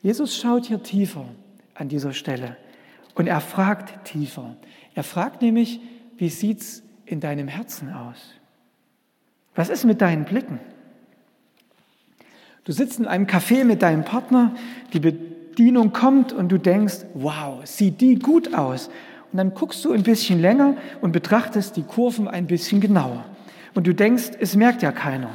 Jesus 0.01 0.37
schaut 0.37 0.65
hier 0.65 0.81
tiefer 0.81 1.25
an 1.73 1.89
dieser 1.89 2.13
Stelle 2.13 2.55
und 3.15 3.27
er 3.27 3.41
fragt 3.41 4.05
tiefer. 4.05 4.55
Er 4.93 5.03
fragt 5.03 5.41
nämlich, 5.41 5.81
wie 6.15 6.29
sieht's 6.29 6.83
in 7.05 7.19
deinem 7.19 7.49
Herzen 7.49 7.91
aus? 7.91 8.35
Was 9.55 9.69
ist 9.69 9.85
mit 9.85 10.01
deinen 10.01 10.25
Blicken? 10.25 10.59
Du 12.65 12.71
sitzt 12.71 12.99
in 12.99 13.07
einem 13.07 13.25
Café 13.25 13.63
mit 13.63 13.81
deinem 13.81 14.03
Partner, 14.03 14.53
die 14.93 14.99
Bedienung 14.99 15.93
kommt 15.93 16.33
und 16.33 16.51
du 16.51 16.57
denkst, 16.57 17.05
wow, 17.13 17.59
sieht 17.63 18.01
die 18.01 18.19
gut 18.19 18.53
aus. 18.53 18.89
Und 19.31 19.37
dann 19.37 19.53
guckst 19.53 19.83
du 19.85 19.91
ein 19.91 20.03
bisschen 20.03 20.41
länger 20.41 20.75
und 21.01 21.11
betrachtest 21.11 21.77
die 21.77 21.83
Kurven 21.83 22.27
ein 22.27 22.47
bisschen 22.47 22.81
genauer. 22.81 23.25
Und 23.73 23.87
du 23.87 23.93
denkst, 23.93 24.31
es 24.39 24.55
merkt 24.55 24.81
ja 24.81 24.91
keiner. 24.91 25.29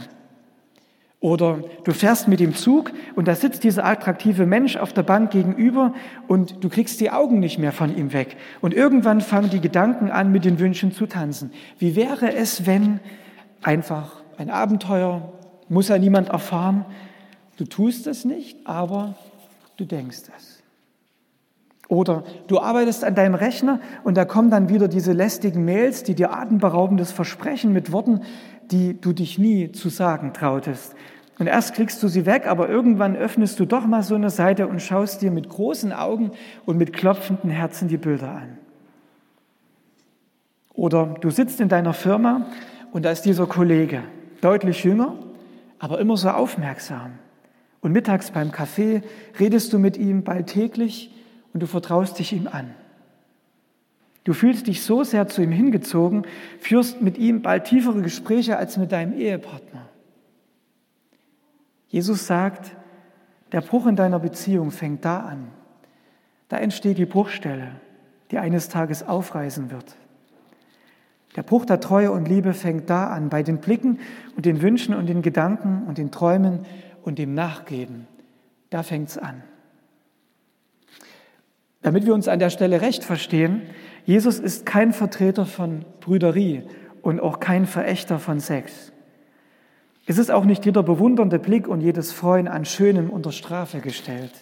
Oder 1.21 1.63
du 1.85 1.93
fährst 1.93 2.29
mit 2.29 2.41
dem 2.41 2.55
Zug 2.55 2.93
und 3.15 3.29
da 3.29 3.35
sitzt 3.35 3.63
dieser 3.63 3.85
attraktive 3.85 4.47
Mensch 4.47 4.77
auf 4.77 4.95
der 4.95 5.03
Bank 5.03 5.31
gegenüber 5.31 5.93
und 6.29 6.65
du 6.65 6.71
kriegst 6.71 6.99
die 6.99 7.11
Augen 7.11 7.41
nicht 7.41 7.59
mehr 7.59 7.73
von 7.73 7.95
ihm 7.95 8.15
weg. 8.15 8.39
Und 8.63 8.73
irgendwann 8.73 9.21
fangen 9.21 9.51
die 9.51 9.61
Gedanken 9.61 10.11
an, 10.11 10.33
mit 10.33 10.47
den 10.47 10.59
Wünschen 10.59 10.93
zu 10.93 11.07
tanzen. 11.07 11.53
Wie 11.79 11.95
wäre 11.95 12.35
es, 12.35 12.67
wenn 12.67 13.01
einfach 13.62 14.16
ein 14.38 14.51
Abenteuer, 14.51 15.33
muss 15.68 15.88
ja 15.88 15.99
niemand 15.99 16.29
erfahren, 16.31 16.85
du 17.57 17.64
tust 17.64 18.07
es 18.07 18.25
nicht, 18.25 18.66
aber 18.66 19.14
du 19.77 19.85
denkst 19.85 20.23
es. 20.37 20.62
Oder 21.88 22.23
du 22.46 22.61
arbeitest 22.61 23.03
an 23.03 23.16
deinem 23.16 23.35
Rechner 23.35 23.81
und 24.05 24.16
da 24.16 24.25
kommen 24.25 24.51
dann 24.51 24.68
wieder 24.68 24.87
diese 24.87 25.12
lästigen 25.12 25.64
Mails, 25.64 26.05
die 26.05 26.14
dir 26.14 26.33
atemberaubendes 26.33 27.11
versprechen 27.11 27.73
mit 27.73 27.90
Worten, 27.90 28.23
die 28.70 29.01
du 29.01 29.12
dich 29.12 29.38
nie 29.38 29.73
zu 29.73 29.88
sagen 29.88 30.33
trautest. 30.33 30.94
Und 31.40 31.49
erst 31.49 31.75
klickst 31.75 32.01
du 32.03 32.09
sie 32.09 32.27
weg, 32.27 32.46
aber 32.46 32.68
irgendwann 32.68 33.16
öffnest 33.16 33.59
du 33.59 33.64
doch 33.64 33.87
mal 33.87 34.03
so 34.03 34.14
eine 34.14 34.31
Seite 34.31 34.68
und 34.68 34.81
schaust 34.81 35.23
dir 35.23 35.31
mit 35.31 35.49
großen 35.49 35.92
Augen 35.92 36.31
und 36.64 36.77
mit 36.77 36.92
klopfenden 36.92 37.51
Herzen 37.51 37.88
die 37.88 37.96
Bilder 37.96 38.31
an. 38.31 38.59
Oder 40.75 41.16
du 41.20 41.31
sitzt 41.31 41.61
in 41.61 41.68
deiner 41.68 41.92
Firma 41.92 42.46
und 42.92 43.05
da 43.05 43.11
ist 43.11 43.22
dieser 43.22 43.46
Kollege, 43.46 44.03
deutlich 44.40 44.85
jünger, 44.85 45.16
aber 45.79 45.98
immer 45.98 46.16
so 46.16 46.29
aufmerksam. 46.29 47.12
Und 47.81 47.92
mittags 47.92 48.31
beim 48.31 48.53
Kaffee 48.53 49.03
redest 49.38 49.72
du 49.72 49.79
mit 49.79 49.96
ihm 49.96 50.22
bald 50.22 50.48
täglich 50.48 51.14
und 51.53 51.61
du 51.62 51.66
vertraust 51.66 52.18
dich 52.18 52.33
ihm 52.33 52.46
an. 52.46 52.74
Du 54.24 54.35
fühlst 54.35 54.66
dich 54.66 54.83
so 54.83 55.03
sehr 55.03 55.29
zu 55.29 55.42
ihm 55.42 55.50
hingezogen, 55.50 56.26
führst 56.59 57.00
mit 57.00 57.16
ihm 57.16 57.42
bald 57.42 57.64
tiefere 57.64 58.03
Gespräche 58.03 58.59
als 58.59 58.76
mit 58.76 58.92
deinem 58.92 59.18
Ehepartner. 59.18 59.88
Jesus 61.88 62.26
sagt, 62.26 62.76
der 63.53 63.62
Bruch 63.62 63.87
in 63.87 63.96
deiner 63.96 64.18
Beziehung 64.18 64.70
fängt 64.70 65.05
da 65.05 65.20
an. 65.20 65.48
Da 66.48 66.59
entsteht 66.59 66.98
die 66.98 67.07
Bruchstelle, 67.07 67.72
die 68.31 68.38
eines 68.38 68.68
Tages 68.68 69.03
aufreißen 69.03 69.70
wird. 69.70 69.96
Der 71.37 71.43
Bruch 71.43 71.64
der 71.64 71.81
Treue 71.81 72.11
und 72.11 72.27
Liebe 72.27 72.55
fängt 72.55 72.90
da 72.90 73.09
an, 73.09 73.29
bei 73.29 73.43
den 73.43 73.59
Blicken 73.59 74.01
und 74.37 74.47
den 74.47 74.62
Wünschen 74.62 74.95
und 74.95 75.07
den 75.07 75.23
Gedanken 75.23 75.85
und 75.87 75.99
den 75.99 76.11
Träumen 76.11 76.66
und 77.03 77.19
dem 77.19 77.35
Nachgeben. 77.35 78.07
Da 78.71 78.83
fängt 78.83 79.11
es 79.11 79.19
an. 79.19 79.43
Damit 81.83 82.05
wir 82.05 82.14
uns 82.14 82.29
an 82.29 82.38
der 82.38 82.51
Stelle 82.51 82.81
recht 82.81 83.05
verstehen, 83.05 83.62
Jesus 84.05 84.38
ist 84.38 84.66
kein 84.66 84.93
Vertreter 84.93 85.47
von 85.47 85.85
Brüderie 86.01 86.64
und 87.01 87.21
auch 87.21 87.40
kein 87.40 87.66
Verächter 87.66 88.19
von 88.19 88.40
Sex. 88.40 88.93
Es 90.07 90.19
ist 90.19 90.31
auch 90.31 90.45
nicht 90.45 90.66
jeder 90.66 90.83
bewundernde 90.83 91.38
Blick 91.38 91.69
und 91.69 91.81
jedes 91.81 92.12
Freuen 92.12 92.49
an 92.49 92.64
Schönem 92.64 93.11
unter 93.11 93.33
Strafe 93.33 93.79
gestellt. 93.79 94.33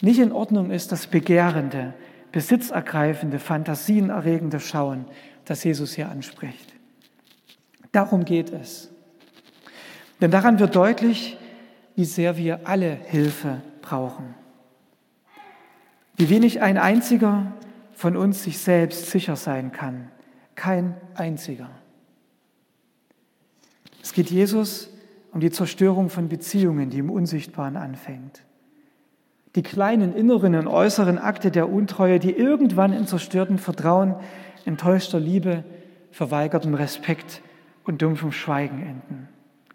Nicht 0.00 0.20
in 0.20 0.32
Ordnung 0.32 0.70
ist 0.70 0.92
das 0.92 1.06
begehrende, 1.06 1.94
besitzergreifende, 2.32 3.38
fantasienerregende 3.38 4.60
Schauen, 4.60 5.06
das 5.44 5.64
Jesus 5.64 5.94
hier 5.94 6.08
anspricht. 6.08 6.72
Darum 7.92 8.24
geht 8.24 8.50
es. 8.50 8.90
Denn 10.20 10.30
daran 10.30 10.58
wird 10.58 10.74
deutlich, 10.74 11.36
wie 11.96 12.04
sehr 12.04 12.36
wir 12.36 12.66
alle 12.66 12.90
Hilfe 12.92 13.60
brauchen. 13.82 14.34
Wie 16.16 16.30
wenig 16.30 16.62
ein 16.62 16.78
einziger 16.78 17.52
von 17.92 18.16
uns 18.16 18.42
sich 18.42 18.58
selbst 18.58 19.10
sicher 19.10 19.36
sein 19.36 19.72
kann. 19.72 20.10
Kein 20.54 20.96
einziger. 21.14 21.70
Es 24.02 24.12
geht 24.12 24.30
Jesus 24.30 24.90
um 25.32 25.40
die 25.40 25.50
Zerstörung 25.50 26.10
von 26.10 26.28
Beziehungen, 26.28 26.90
die 26.90 26.98
im 26.98 27.10
Unsichtbaren 27.10 27.76
anfängt. 27.76 28.42
Die 29.56 29.62
kleinen 29.62 30.14
inneren 30.14 30.54
und 30.54 30.66
äußeren 30.66 31.18
Akte 31.18 31.50
der 31.50 31.68
Untreue, 31.68 32.18
die 32.18 32.32
irgendwann 32.32 32.92
in 32.92 33.06
zerstörtem 33.06 33.58
Vertrauen, 33.58 34.16
enttäuschter 34.66 35.20
Liebe, 35.20 35.64
verweigertem 36.10 36.74
Respekt 36.74 37.42
und 37.84 38.02
dumpfem 38.02 38.32
Schweigen 38.32 38.82
enden. 38.82 39.28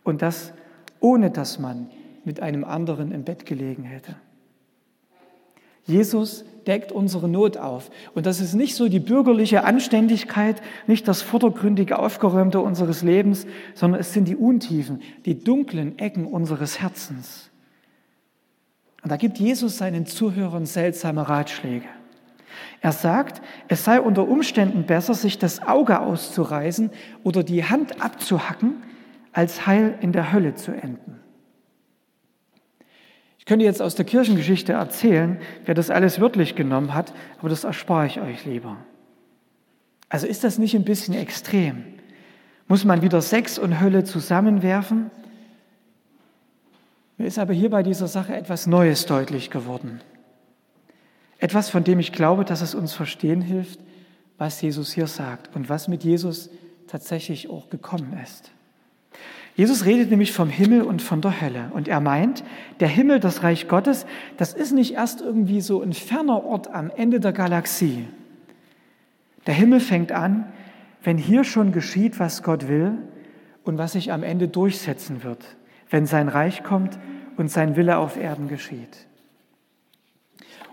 Und 0.03 0.21
das 0.21 0.53
ohne 0.99 1.31
dass 1.31 1.59
man 1.59 1.89
mit 2.25 2.41
einem 2.41 2.63
anderen 2.63 3.11
im 3.11 3.23
Bett 3.23 3.45
gelegen 3.45 3.83
hätte. 3.83 4.15
Jesus 5.85 6.45
deckt 6.67 6.91
unsere 6.91 7.27
Not 7.27 7.57
auf. 7.57 7.89
Und 8.13 8.25
das 8.25 8.41
ist 8.41 8.53
nicht 8.53 8.75
so 8.75 8.89
die 8.89 8.99
bürgerliche 8.99 9.63
Anständigkeit, 9.63 10.61
nicht 10.85 11.07
das 11.07 11.21
vordergründige 11.21 11.97
Aufgeräumte 11.97 12.59
unseres 12.59 13.01
Lebens, 13.01 13.47
sondern 13.73 14.01
es 14.01 14.13
sind 14.13 14.27
die 14.27 14.35
Untiefen, 14.35 15.01
die 15.25 15.39
dunklen 15.39 15.97
Ecken 15.97 16.25
unseres 16.25 16.79
Herzens. 16.79 17.49
Und 19.01 19.11
da 19.11 19.17
gibt 19.17 19.39
Jesus 19.39 19.77
seinen 19.77 20.05
Zuhörern 20.05 20.65
seltsame 20.65 21.27
Ratschläge. 21.27 21.87
Er 22.81 22.91
sagt, 22.91 23.41
es 23.67 23.83
sei 23.83 23.99
unter 24.01 24.27
Umständen 24.27 24.85
besser, 24.85 25.13
sich 25.13 25.37
das 25.37 25.61
Auge 25.61 25.99
auszureißen 25.99 26.91
oder 27.23 27.43
die 27.43 27.63
Hand 27.63 28.01
abzuhacken, 28.01 28.83
als 29.33 29.67
heil 29.67 29.95
in 30.01 30.11
der 30.11 30.31
Hölle 30.31 30.55
zu 30.55 30.71
enden 30.71 31.19
könnte 33.49 33.65
jetzt 33.65 33.81
aus 33.81 33.95
der 33.95 34.05
Kirchengeschichte 34.05 34.73
erzählen, 34.73 35.39
wer 35.65 35.73
das 35.73 35.89
alles 35.89 36.21
wörtlich 36.21 36.53
genommen 36.53 36.93
hat, 36.93 37.15
aber 37.39 37.49
das 37.49 37.63
erspare 37.63 38.05
ich 38.05 38.21
euch 38.21 38.45
lieber. 38.45 38.77
Also 40.07 40.27
ist 40.27 40.43
das 40.43 40.59
nicht 40.59 40.75
ein 40.75 40.83
bisschen 40.83 41.15
extrem? 41.15 41.83
Muss 42.67 42.85
man 42.85 43.01
wieder 43.01 43.23
Sex 43.23 43.57
und 43.57 43.81
Hölle 43.81 44.03
zusammenwerfen? 44.03 45.09
Mir 47.17 47.25
ist 47.25 47.39
aber 47.39 47.53
hier 47.53 47.71
bei 47.71 47.81
dieser 47.81 48.07
Sache 48.07 48.35
etwas 48.35 48.67
Neues 48.67 49.07
deutlich 49.07 49.49
geworden. 49.49 49.99
Etwas, 51.39 51.69
von 51.69 51.83
dem 51.83 51.99
ich 51.99 52.11
glaube, 52.11 52.45
dass 52.45 52.61
es 52.61 52.75
uns 52.75 52.93
verstehen 52.93 53.41
hilft, 53.41 53.79
was 54.37 54.61
Jesus 54.61 54.93
hier 54.93 55.07
sagt 55.07 55.55
und 55.55 55.69
was 55.69 55.87
mit 55.87 56.03
Jesus 56.03 56.49
tatsächlich 56.87 57.49
auch 57.49 57.69
gekommen 57.69 58.17
ist. 58.23 58.51
Jesus 59.55 59.83
redet 59.85 60.09
nämlich 60.09 60.31
vom 60.31 60.49
Himmel 60.49 60.83
und 60.83 61.01
von 61.01 61.21
der 61.21 61.41
Hölle. 61.41 61.69
Und 61.73 61.89
er 61.89 61.99
meint, 61.99 62.43
der 62.79 62.87
Himmel, 62.87 63.19
das 63.19 63.43
Reich 63.43 63.67
Gottes, 63.67 64.05
das 64.37 64.53
ist 64.53 64.71
nicht 64.71 64.93
erst 64.93 65.19
irgendwie 65.19 65.59
so 65.59 65.81
ein 65.81 65.91
ferner 65.91 66.45
Ort 66.45 66.73
am 66.73 66.89
Ende 66.89 67.19
der 67.19 67.33
Galaxie. 67.33 68.05
Der 69.47 69.53
Himmel 69.53 69.81
fängt 69.81 70.11
an, 70.13 70.45
wenn 71.03 71.17
hier 71.17 71.43
schon 71.43 71.71
geschieht, 71.71 72.19
was 72.19 72.43
Gott 72.43 72.69
will 72.69 72.93
und 73.63 73.77
was 73.77 73.93
sich 73.93 74.11
am 74.11 74.23
Ende 74.23 74.47
durchsetzen 74.47 75.23
wird, 75.23 75.43
wenn 75.89 76.05
sein 76.05 76.29
Reich 76.29 76.63
kommt 76.63 76.97
und 77.35 77.49
sein 77.49 77.75
Wille 77.75 77.97
auf 77.97 78.15
Erden 78.15 78.47
geschieht. 78.47 79.08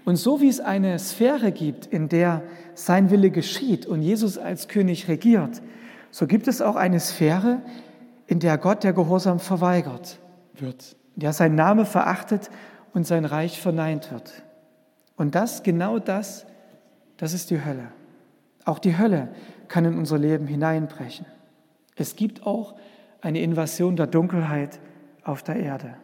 Und 0.06 0.14
so 0.14 0.40
wie 0.40 0.48
es 0.48 0.60
eine 0.60 1.00
Sphäre 1.00 1.50
gibt, 1.50 1.84
in 1.86 2.08
der 2.08 2.44
sein 2.74 3.10
Wille 3.10 3.30
geschieht 3.30 3.86
und 3.86 4.02
Jesus 4.02 4.38
als 4.38 4.68
König 4.68 5.08
regiert, 5.08 5.60
so 6.12 6.28
gibt 6.28 6.46
es 6.46 6.62
auch 6.62 6.76
eine 6.76 7.00
Sphäre, 7.00 7.60
in 8.28 8.38
der 8.38 8.56
Gott 8.56 8.84
der 8.84 8.92
Gehorsam 8.92 9.40
verweigert 9.40 10.20
wird, 10.54 10.94
in 11.16 11.22
der 11.22 11.32
sein 11.32 11.56
Name 11.56 11.84
verachtet 11.84 12.50
und 12.94 13.04
sein 13.04 13.24
Reich 13.24 13.60
verneint 13.60 14.12
wird. 14.12 14.44
Und 15.16 15.34
das, 15.34 15.64
genau 15.64 15.98
das, 15.98 16.46
das 17.16 17.32
ist 17.32 17.50
die 17.50 17.64
Hölle. 17.64 17.88
Auch 18.64 18.78
die 18.78 18.96
Hölle 18.96 19.30
kann 19.66 19.84
in 19.86 19.98
unser 19.98 20.18
Leben 20.18 20.46
hineinbrechen. 20.46 21.26
Es 21.96 22.14
gibt 22.14 22.46
auch 22.46 22.76
eine 23.22 23.40
Invasion 23.40 23.96
der 23.96 24.06
Dunkelheit 24.06 24.78
auf 25.24 25.42
der 25.42 25.56
Erde. 25.56 25.96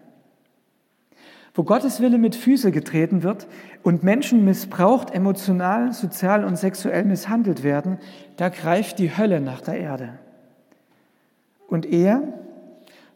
Wo 1.54 1.64
Gottes 1.64 2.00
Wille 2.00 2.16
mit 2.16 2.34
Füße 2.34 2.72
getreten 2.72 3.22
wird 3.22 3.46
und 3.82 4.02
Menschen 4.02 4.44
missbraucht, 4.44 5.10
emotional, 5.10 5.92
sozial 5.92 6.44
und 6.44 6.56
sexuell 6.56 7.04
misshandelt 7.04 7.62
werden, 7.62 7.98
da 8.36 8.48
greift 8.48 8.98
die 8.98 9.14
Hölle 9.16 9.40
nach 9.40 9.60
der 9.60 9.78
Erde. 9.78 10.18
Und 11.68 11.84
er, 11.84 12.22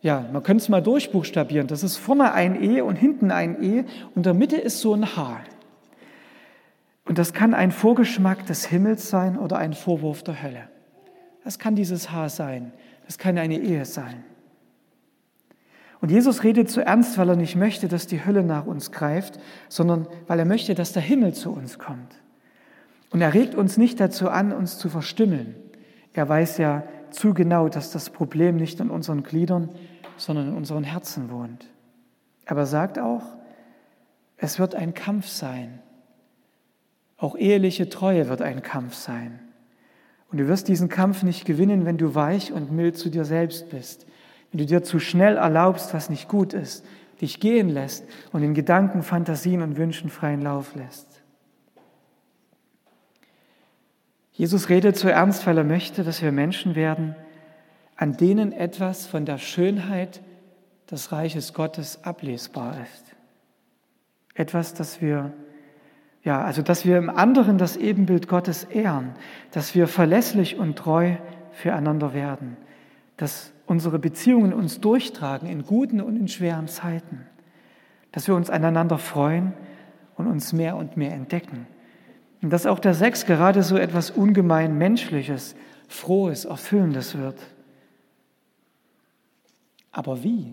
ja, 0.03 0.27
man 0.33 0.43
könnte 0.43 0.63
es 0.63 0.69
mal 0.69 0.83
durchbuchstabieren, 0.83 1.67
das 1.67 1.83
ist 1.83 1.97
vorne 1.97 2.33
ein 2.33 2.63
E 2.63 2.83
und 2.83 2.97
hinten 2.97 3.31
ein 3.31 3.63
E 3.63 3.81
und 3.81 4.17
in 4.17 4.23
der 4.23 4.35
Mitte 4.35 4.57
ist 4.57 4.81
so 4.81 4.93
ein 4.93 5.17
H. 5.17 5.41
Und 7.07 7.19
das 7.19 7.33
kann 7.33 7.55
ein 7.55 7.71
Vorgeschmack 7.71 8.45
des 8.47 8.67
Himmels 8.67 9.09
sein 9.09 9.39
oder 9.39 9.57
ein 9.59 9.73
Vorwurf 9.73 10.23
der 10.23 10.43
Hölle. 10.43 10.69
Das 11.45 11.59
kann 11.59 11.75
dieses 11.75 12.11
Haar 12.13 12.29
sein, 12.29 12.73
das 13.07 13.17
kann 13.17 13.39
eine 13.39 13.59
Ehe 13.59 13.85
sein. 13.87 14.25
Und 16.07 16.13
Jesus 16.13 16.45
redet 16.45 16.71
zu 16.71 16.83
ernst, 16.83 17.19
weil 17.19 17.31
er 17.31 17.35
nicht 17.35 17.57
möchte, 17.57 17.89
dass 17.89 18.07
die 18.07 18.25
Hölle 18.25 18.45
nach 18.45 18.65
uns 18.65 18.93
greift, 18.93 19.41
sondern 19.69 20.07
weil 20.29 20.39
er 20.39 20.45
möchte, 20.45 20.77
dass 20.77 20.93
der 20.93 21.03
Himmel 21.03 21.35
zu 21.35 21.51
uns 21.51 21.81
kommt. 21.81 22.15
Und 23.11 23.23
er 23.23 23.35
regt 23.35 23.57
uns 23.57 23.77
nicht 23.77 23.99
dazu 23.99 24.29
an, 24.29 24.53
uns 24.53 24.79
zu 24.79 24.89
verstümmeln. 24.89 25.57
Er 26.13 26.29
weiß 26.29 26.59
ja 26.59 26.85
zu 27.11 27.35
genau, 27.35 27.69
dass 27.69 27.91
das 27.91 28.11
Problem 28.11 28.55
nicht 28.55 28.79
in 28.79 28.89
unseren 28.89 29.25
Gliedern, 29.25 29.69
sondern 30.17 30.51
in 30.51 30.55
unseren 30.55 30.85
Herzen 30.85 31.29
wohnt. 31.29 31.67
Aber 32.45 32.61
er 32.61 32.67
sagt 32.67 33.01
auch, 33.01 33.25
es 34.37 34.61
wird 34.61 34.77
ein 34.77 34.95
Kampf 34.95 35.27
sein. 35.27 35.81
Auch 37.17 37.37
eheliche 37.37 37.89
Treue 37.89 38.29
wird 38.29 38.43
ein 38.43 38.63
Kampf 38.63 38.95
sein. 38.95 39.41
Und 40.31 40.39
du 40.39 40.47
wirst 40.47 40.69
diesen 40.69 40.89
Kampf 40.89 41.25
nicht 41.25 41.47
gewinnen, 41.47 41.85
wenn 41.85 41.99
du 41.99 42.15
weich 42.15 42.53
und 42.53 42.71
mild 42.71 42.97
zu 42.97 43.11
dir 43.11 43.25
selbst 43.25 43.71
bist, 43.71 44.07
wenn 44.57 44.65
du 44.67 44.73
dir 44.73 44.83
zu 44.83 44.99
schnell 45.01 45.37
erlaubst, 45.37 45.93
was 45.93 46.09
nicht 46.09 46.29
gut 46.29 46.55
ist, 46.55 46.83
dich 47.21 47.41
gehen 47.41 47.69
lässt 47.69 48.07
und 48.33 48.43
in 48.43 48.55
Gedanken, 48.55 49.03
Fantasien 49.03 49.61
und 49.61 49.77
Wünschen 49.77 50.09
freien 50.09 50.41
Lauf 50.41 50.75
lässt. 50.75 51.07
Jesus 54.33 54.71
redet 54.71 54.97
so 54.97 55.09
ernst, 55.09 55.47
weil 55.47 55.59
er 55.59 55.65
möchte, 55.65 56.05
dass 56.05 56.23
wir 56.23 56.33
Menschen 56.33 56.75
werden, 56.75 57.15
an 57.97 58.17
denen 58.17 58.53
etwas 58.53 59.07
von 59.07 59.27
der 59.27 59.37
Schönheit 59.37 60.23
des 60.91 61.13
Reiches 61.13 61.53
Gottes 61.53 62.03
ablesbar 62.03 62.79
ist. 62.81 63.15
Etwas, 64.33 64.73
das 64.73 65.03
wir 65.03 65.35
ja, 66.23 66.43
also 66.43 66.63
dass 66.63 66.87
wir 66.87 66.97
im 66.97 67.11
anderen 67.11 67.59
das 67.59 67.77
Ebenbild 67.77 68.27
Gottes 68.27 68.65
ehren, 68.65 69.17
dass 69.51 69.75
wir 69.75 69.87
verlässlich 69.87 70.57
und 70.57 70.77
treu 70.77 71.17
füreinander 71.53 72.15
werden, 72.15 72.57
dass 73.19 73.53
unsere 73.67 73.99
Beziehungen 73.99 74.53
uns 74.53 74.81
durchtragen 74.81 75.49
in 75.49 75.65
guten 75.65 76.01
und 76.01 76.17
in 76.17 76.29
schweren 76.29 76.69
Zeiten, 76.69 77.27
dass 78.13 78.29
wir 78.29 78.35
uns 78.35 78.49
aneinander 78.49 78.99
freuen 78.99 79.53
und 80.17 80.27
uns 80.27 80.53
mehr 80.53 80.77
und 80.77 80.97
mehr 80.97 81.13
entdecken. 81.13 81.67
Und 82.43 82.51
dass 82.51 82.67
auch 82.67 82.79
der 82.79 82.95
Sex 82.95 83.27
gerade 83.27 83.63
so 83.63 83.77
etwas 83.77 84.11
ungemein 84.11 84.79
Menschliches, 84.79 85.57
Frohes, 85.89 86.45
Erfüllendes 86.45 87.17
wird. 87.17 87.39
Aber 89.93 90.23
wie? 90.23 90.53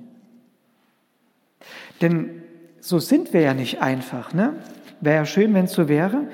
Denn 2.02 2.42
so 2.80 3.00
sind 3.00 3.34
wir 3.34 3.42
ja 3.42 3.54
nicht 3.54 3.82
einfach. 3.82 4.34
Ne? 4.34 4.56
Wäre 5.02 5.18
ja 5.18 5.26
schön, 5.26 5.54
wenn 5.54 5.66
es 5.66 5.74
so 5.74 5.88
wäre. 5.88 6.28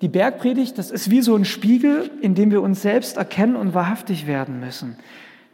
Die 0.00 0.08
Bergpredigt, 0.08 0.78
das 0.78 0.90
ist 0.90 1.10
wie 1.10 1.20
so 1.20 1.36
ein 1.36 1.44
Spiegel, 1.44 2.10
in 2.22 2.34
dem 2.34 2.50
wir 2.50 2.62
uns 2.62 2.82
selbst 2.82 3.16
erkennen 3.16 3.56
und 3.56 3.74
wahrhaftig 3.74 4.26
werden 4.26 4.60
müssen. 4.60 4.96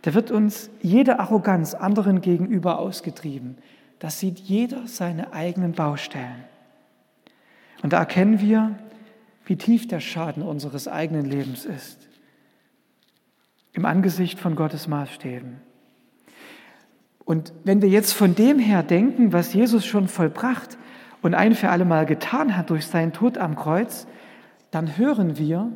Da 0.07 0.14
wird 0.14 0.31
uns 0.31 0.71
jede 0.83 1.19
Arroganz 1.19 1.75
anderen 1.75 2.21
gegenüber 2.21 2.79
ausgetrieben. 2.79 3.59
Das 3.99 4.21
sieht 4.21 4.38
jeder 4.38 4.87
seine 4.87 5.33
eigenen 5.33 5.73
Baustellen. 5.73 6.45
Und 7.83 7.92
da 7.92 7.99
erkennen 7.99 8.40
wir, 8.40 8.79
wie 9.47 9.57
tief 9.57 9.88
der 9.88 9.99
Schaden 9.99 10.45
unseres 10.45 10.87
eigenen 10.87 11.25
Lebens 11.25 11.64
ist. 11.64 11.99
Im 13.73 13.85
Angesicht 13.85 14.38
von 14.38 14.55
Gottes 14.55 14.87
Maßstäben. 14.87 15.57
Und 17.25 17.53
wenn 17.64 17.83
wir 17.83 17.88
jetzt 17.88 18.12
von 18.12 18.37
dem 18.37 18.61
her 18.61 18.85
denken, 18.85 19.33
was 19.33 19.55
Jesus 19.55 19.85
schon 19.85 20.07
vollbracht 20.07 20.79
und 21.21 21.35
ein 21.35 21.57
für 21.57 21.71
alle 21.71 21.85
Mal 21.85 22.07
getan 22.07 22.57
hat 22.57 22.71
durch 22.71 22.87
seinen 22.87 23.12
Tod 23.12 23.38
am 23.38 23.57
Kreuz, 23.57 24.07
dann 24.71 24.99
hören 24.99 25.37
wir, 25.37 25.73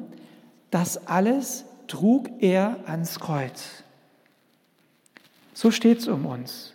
das 0.71 1.09
alles 1.09 1.65
trug 1.89 2.31
er 2.39 2.77
ans 2.87 3.19
Kreuz. 3.19 3.83
So 5.61 5.71
steht 5.71 5.99
es 5.99 6.09
um 6.09 6.25
uns. 6.25 6.73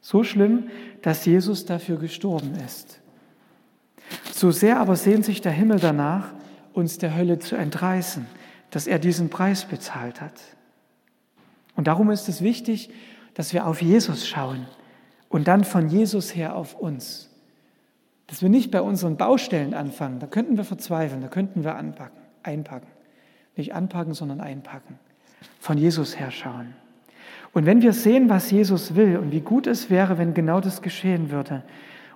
So 0.00 0.24
schlimm, 0.24 0.64
dass 1.02 1.24
Jesus 1.24 1.66
dafür 1.66 1.98
gestorben 1.98 2.56
ist. 2.66 3.00
So 4.32 4.50
sehr 4.50 4.80
aber 4.80 4.96
sehnt 4.96 5.24
sich 5.24 5.40
der 5.40 5.52
Himmel 5.52 5.78
danach, 5.78 6.32
uns 6.72 6.98
der 6.98 7.14
Hölle 7.14 7.38
zu 7.38 7.54
entreißen, 7.54 8.26
dass 8.72 8.88
er 8.88 8.98
diesen 8.98 9.30
Preis 9.30 9.66
bezahlt 9.66 10.20
hat. 10.20 10.32
Und 11.76 11.86
darum 11.86 12.10
ist 12.10 12.28
es 12.28 12.42
wichtig, 12.42 12.90
dass 13.34 13.52
wir 13.52 13.68
auf 13.68 13.80
Jesus 13.80 14.26
schauen 14.26 14.66
und 15.28 15.46
dann 15.46 15.62
von 15.62 15.88
Jesus 15.88 16.34
her 16.34 16.56
auf 16.56 16.74
uns. 16.74 17.30
Dass 18.26 18.42
wir 18.42 18.48
nicht 18.48 18.72
bei 18.72 18.82
unseren 18.82 19.16
Baustellen 19.16 19.74
anfangen, 19.74 20.18
da 20.18 20.26
könnten 20.26 20.56
wir 20.56 20.64
verzweifeln, 20.64 21.22
da 21.22 21.28
könnten 21.28 21.62
wir 21.62 21.76
anpacken, 21.76 22.18
einpacken. 22.42 22.88
Nicht 23.54 23.76
anpacken, 23.76 24.12
sondern 24.12 24.40
einpacken. 24.40 24.98
Von 25.60 25.78
Jesus 25.78 26.18
her 26.18 26.32
schauen. 26.32 26.74
Und 27.54 27.66
wenn 27.66 27.82
wir 27.82 27.92
sehen, 27.92 28.28
was 28.28 28.50
Jesus 28.50 28.96
will 28.96 29.16
und 29.16 29.30
wie 29.30 29.40
gut 29.40 29.66
es 29.66 29.88
wäre, 29.88 30.18
wenn 30.18 30.34
genau 30.34 30.60
das 30.60 30.82
geschehen 30.82 31.30
würde, 31.30 31.62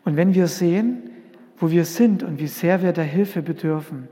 und 0.04 0.16
wenn 0.16 0.34
wir 0.34 0.48
sehen, 0.48 1.10
wo 1.56 1.70
wir 1.70 1.84
sind 1.84 2.22
und 2.22 2.38
wie 2.38 2.46
sehr 2.46 2.82
wir 2.82 2.92
der 2.92 3.04
Hilfe 3.04 3.42
bedürfen, 3.42 4.08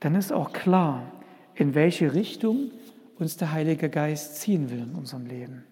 dann 0.00 0.14
ist 0.14 0.32
auch 0.32 0.52
klar, 0.52 1.02
in 1.54 1.74
welche 1.74 2.14
Richtung 2.14 2.70
uns 3.18 3.36
der 3.36 3.52
Heilige 3.52 3.88
Geist 3.88 4.36
ziehen 4.36 4.70
will 4.70 4.78
in 4.78 4.94
unserem 4.94 5.26
Leben. 5.26 5.64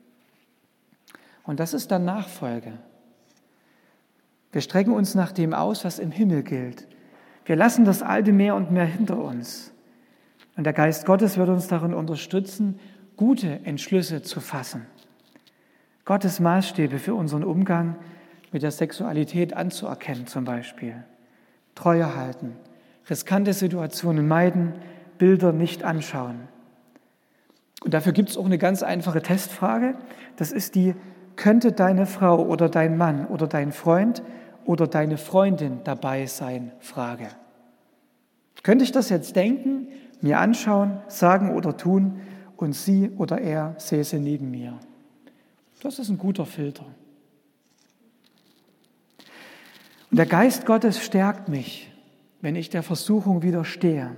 Und 1.45 1.61
das 1.61 1.75
ist 1.75 1.91
dann 1.91 2.05
Nachfolge. 2.05 2.75
Wir 4.53 4.61
strecken 4.61 4.93
uns 4.93 5.15
nach 5.15 5.33
dem 5.33 5.55
aus, 5.55 5.85
was 5.85 5.99
im 5.99 6.11
Himmel 6.11 6.43
gilt. 6.43 6.87
Wir 7.47 7.57
lassen 7.57 7.85
das 7.85 8.03
Alte 8.03 8.33
mehr 8.33 8.55
und 8.55 8.71
mehr 8.71 8.85
hinter 8.85 9.19
uns. 9.19 9.73
Und 10.57 10.65
der 10.65 10.73
Geist 10.73 11.07
Gottes 11.07 11.39
wird 11.39 11.49
uns 11.49 11.69
darin 11.69 11.95
unterstützen, 11.95 12.79
gute 13.19 13.61
Entschlüsse 13.65 14.23
zu 14.23 14.41
fassen. 14.41 14.87
Gottes 16.07 16.41
Maßstäbe 16.41 16.99
für 16.99 17.15
unseren 17.15 17.45
Umgang 17.45 17.97
mit 18.53 18.63
der 18.63 18.71
Sexualität 18.71 19.53
anzuerkennen 19.53 20.27
zum 20.27 20.45
Beispiel. 20.47 20.95
Treue 21.75 22.17
halten, 22.17 22.57
riskante 23.11 23.53
Situationen 23.53 24.27
meiden, 24.27 24.73
Bilder 25.19 25.53
nicht 25.53 25.83
anschauen. 25.83 26.49
Und 27.85 27.93
dafür 27.93 28.13
gibt 28.13 28.31
es 28.31 28.39
auch 28.39 28.47
eine 28.47 28.57
ganz 28.57 28.83
einfache 28.83 29.21
Testfrage. 29.21 29.97
Das 30.37 30.53
ist 30.53 30.77
die, 30.77 30.95
könnte 31.37 31.73
deine 31.73 32.07
Frau 32.07 32.47
oder 32.47 32.69
dein 32.69 32.97
Mann 32.97 33.27
oder 33.27 33.49
dein 33.49 33.73
Freund 33.73 34.23
oder 34.65 34.87
deine 34.87 35.19
Freundin 35.19 35.81
dabei 35.83 36.27
sein? 36.27 36.71
Frage. 36.79 37.27
Könnte 38.63 38.85
ich 38.85 38.93
das 38.93 39.09
jetzt 39.09 39.35
denken, 39.35 39.89
mir 40.21 40.39
anschauen, 40.39 41.01
sagen 41.09 41.55
oder 41.55 41.77
tun 41.77 42.21
und 42.59 42.73
sie 42.73 43.11
oder 43.17 43.41
er 43.41 43.75
säße 43.79 44.19
neben 44.19 44.51
mir? 44.51 44.79
Das 45.81 45.99
ist 45.99 46.09
ein 46.09 46.19
guter 46.19 46.45
Filter. 46.45 46.85
Und 50.11 50.17
der 50.17 50.27
Geist 50.27 50.67
Gottes 50.67 51.03
stärkt 51.03 51.49
mich, 51.49 51.91
wenn 52.41 52.57
ich 52.57 52.69
der 52.69 52.83
Versuchung 52.83 53.43
widerstehe. 53.43 54.17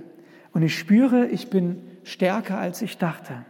Und 0.53 0.63
ich 0.63 0.77
spüre, 0.77 1.27
ich 1.27 1.49
bin 1.49 1.81
stärker, 2.03 2.57
als 2.57 2.81
ich 2.81 2.97
dachte. 2.97 3.45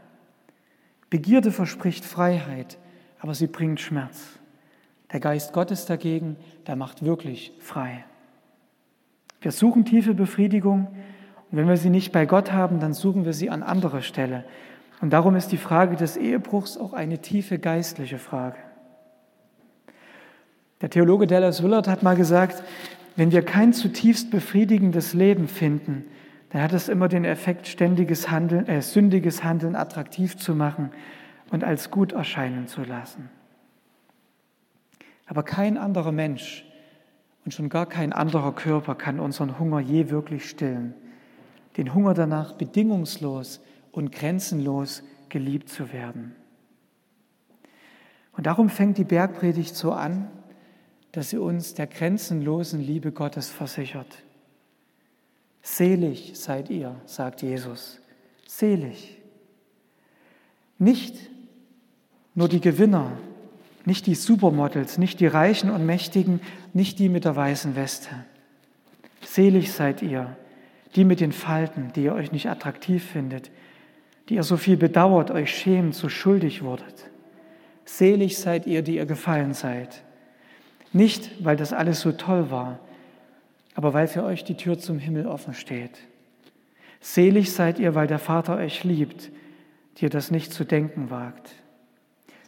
Begierde 1.09 1.51
verspricht 1.51 2.03
Freiheit, 2.03 2.77
aber 3.19 3.33
sie 3.33 3.47
bringt 3.47 3.79
Schmerz. 3.79 4.39
Der 5.11 5.19
Geist 5.19 5.53
Gottes 5.53 5.85
dagegen, 5.85 6.35
der 6.67 6.75
macht 6.75 7.03
wirklich 7.03 7.53
frei. 7.59 8.03
Wir 9.39 9.51
suchen 9.51 9.85
tiefe 9.85 10.13
Befriedigung 10.13 10.87
und 11.49 11.57
wenn 11.57 11.67
wir 11.67 11.77
sie 11.77 11.89
nicht 11.89 12.11
bei 12.11 12.25
Gott 12.25 12.51
haben, 12.51 12.79
dann 12.79 12.93
suchen 12.93 13.25
wir 13.25 13.33
sie 13.33 13.49
an 13.49 13.63
anderer 13.63 14.01
Stelle. 14.01 14.45
Und 15.01 15.11
darum 15.11 15.35
ist 15.35 15.51
die 15.51 15.57
Frage 15.57 15.95
des 15.95 16.15
Ehebruchs 16.15 16.77
auch 16.77 16.93
eine 16.93 17.19
tiefe 17.19 17.57
geistliche 17.57 18.19
Frage. 18.19 18.57
Der 20.81 20.89
Theologe 20.89 21.27
Dallas 21.27 21.63
Willard 21.63 21.87
hat 21.87 22.03
mal 22.03 22.15
gesagt, 22.15 22.63
wenn 23.15 23.31
wir 23.31 23.43
kein 23.43 23.73
zutiefst 23.73 24.31
befriedigendes 24.31 25.13
Leben 25.13 25.47
finden, 25.47 26.05
dann 26.49 26.61
hat 26.61 26.73
es 26.73 26.87
immer 26.87 27.07
den 27.07 27.25
Effekt, 27.25 27.67
ständiges 27.67 28.29
Handeln, 28.29 28.67
äh, 28.67 28.81
sündiges 28.81 29.43
Handeln 29.43 29.75
attraktiv 29.75 30.37
zu 30.37 30.55
machen 30.55 30.91
und 31.49 31.63
als 31.63 31.91
gut 31.91 32.11
erscheinen 32.13 32.67
zu 32.67 32.83
lassen. 32.83 33.29
Aber 35.25 35.43
kein 35.43 35.77
anderer 35.77 36.11
Mensch 36.11 36.65
und 37.45 37.53
schon 37.53 37.69
gar 37.69 37.85
kein 37.85 38.13
anderer 38.13 38.53
Körper 38.53 38.95
kann 38.95 39.19
unseren 39.19 39.59
Hunger 39.59 39.79
je 39.79 40.09
wirklich 40.09 40.49
stillen. 40.49 40.93
Den 41.77 41.93
Hunger 41.93 42.13
danach 42.13 42.53
bedingungslos 42.53 43.61
und 43.91 44.11
grenzenlos 44.11 45.03
geliebt 45.29 45.69
zu 45.69 45.91
werden. 45.91 46.35
Und 48.33 48.47
darum 48.47 48.69
fängt 48.69 48.97
die 48.97 49.03
Bergpredigt 49.03 49.75
so 49.75 49.91
an, 49.91 50.29
dass 51.11 51.29
sie 51.29 51.37
uns 51.37 51.73
der 51.73 51.87
grenzenlosen 51.87 52.79
Liebe 52.79 53.11
Gottes 53.11 53.49
versichert. 53.49 54.23
Selig 55.61 56.31
seid 56.35 56.69
ihr, 56.69 56.95
sagt 57.05 57.41
Jesus. 57.41 57.99
Selig. 58.47 59.17
Nicht 60.79 61.15
nur 62.33 62.47
die 62.47 62.61
Gewinner, 62.61 63.17
nicht 63.85 64.07
die 64.07 64.15
Supermodels, 64.15 64.97
nicht 64.97 65.19
die 65.19 65.27
Reichen 65.27 65.69
und 65.69 65.85
Mächtigen, 65.85 66.39
nicht 66.73 66.99
die 66.99 67.09
mit 67.09 67.25
der 67.25 67.35
weißen 67.35 67.75
Weste. 67.75 68.09
Selig 69.23 69.71
seid 69.71 70.01
ihr, 70.01 70.35
die 70.95 71.03
mit 71.03 71.19
den 71.19 71.31
Falten, 71.31 71.91
die 71.95 72.03
ihr 72.03 72.13
euch 72.13 72.31
nicht 72.31 72.49
attraktiv 72.49 73.03
findet, 73.03 73.51
die 74.29 74.35
ihr 74.35 74.43
so 74.43 74.57
viel 74.57 74.77
bedauert, 74.77 75.31
euch 75.31 75.55
schämt, 75.55 75.95
so 75.95 76.09
schuldig 76.09 76.63
wurdet. 76.63 77.09
Selig 77.85 78.37
seid 78.37 78.67
ihr, 78.67 78.81
die 78.81 78.95
ihr 78.95 79.05
gefallen 79.05 79.53
seid. 79.53 80.03
Nicht, 80.93 81.43
weil 81.43 81.57
das 81.57 81.73
alles 81.73 82.01
so 82.01 82.11
toll 82.11 82.51
war, 82.51 82.79
aber 83.75 83.93
weil 83.93 84.07
für 84.07 84.23
euch 84.23 84.43
die 84.43 84.55
Tür 84.55 84.77
zum 84.77 84.99
Himmel 84.99 85.25
offen 85.25 85.53
steht. 85.53 85.97
Selig 86.99 87.51
seid 87.51 87.79
ihr, 87.79 87.95
weil 87.95 88.07
der 88.07 88.19
Vater 88.19 88.57
euch 88.57 88.83
liebt, 88.83 89.31
die 89.97 90.05
ihr 90.05 90.09
das 90.09 90.31
nicht 90.31 90.53
zu 90.53 90.63
denken 90.63 91.09
wagt. 91.09 91.55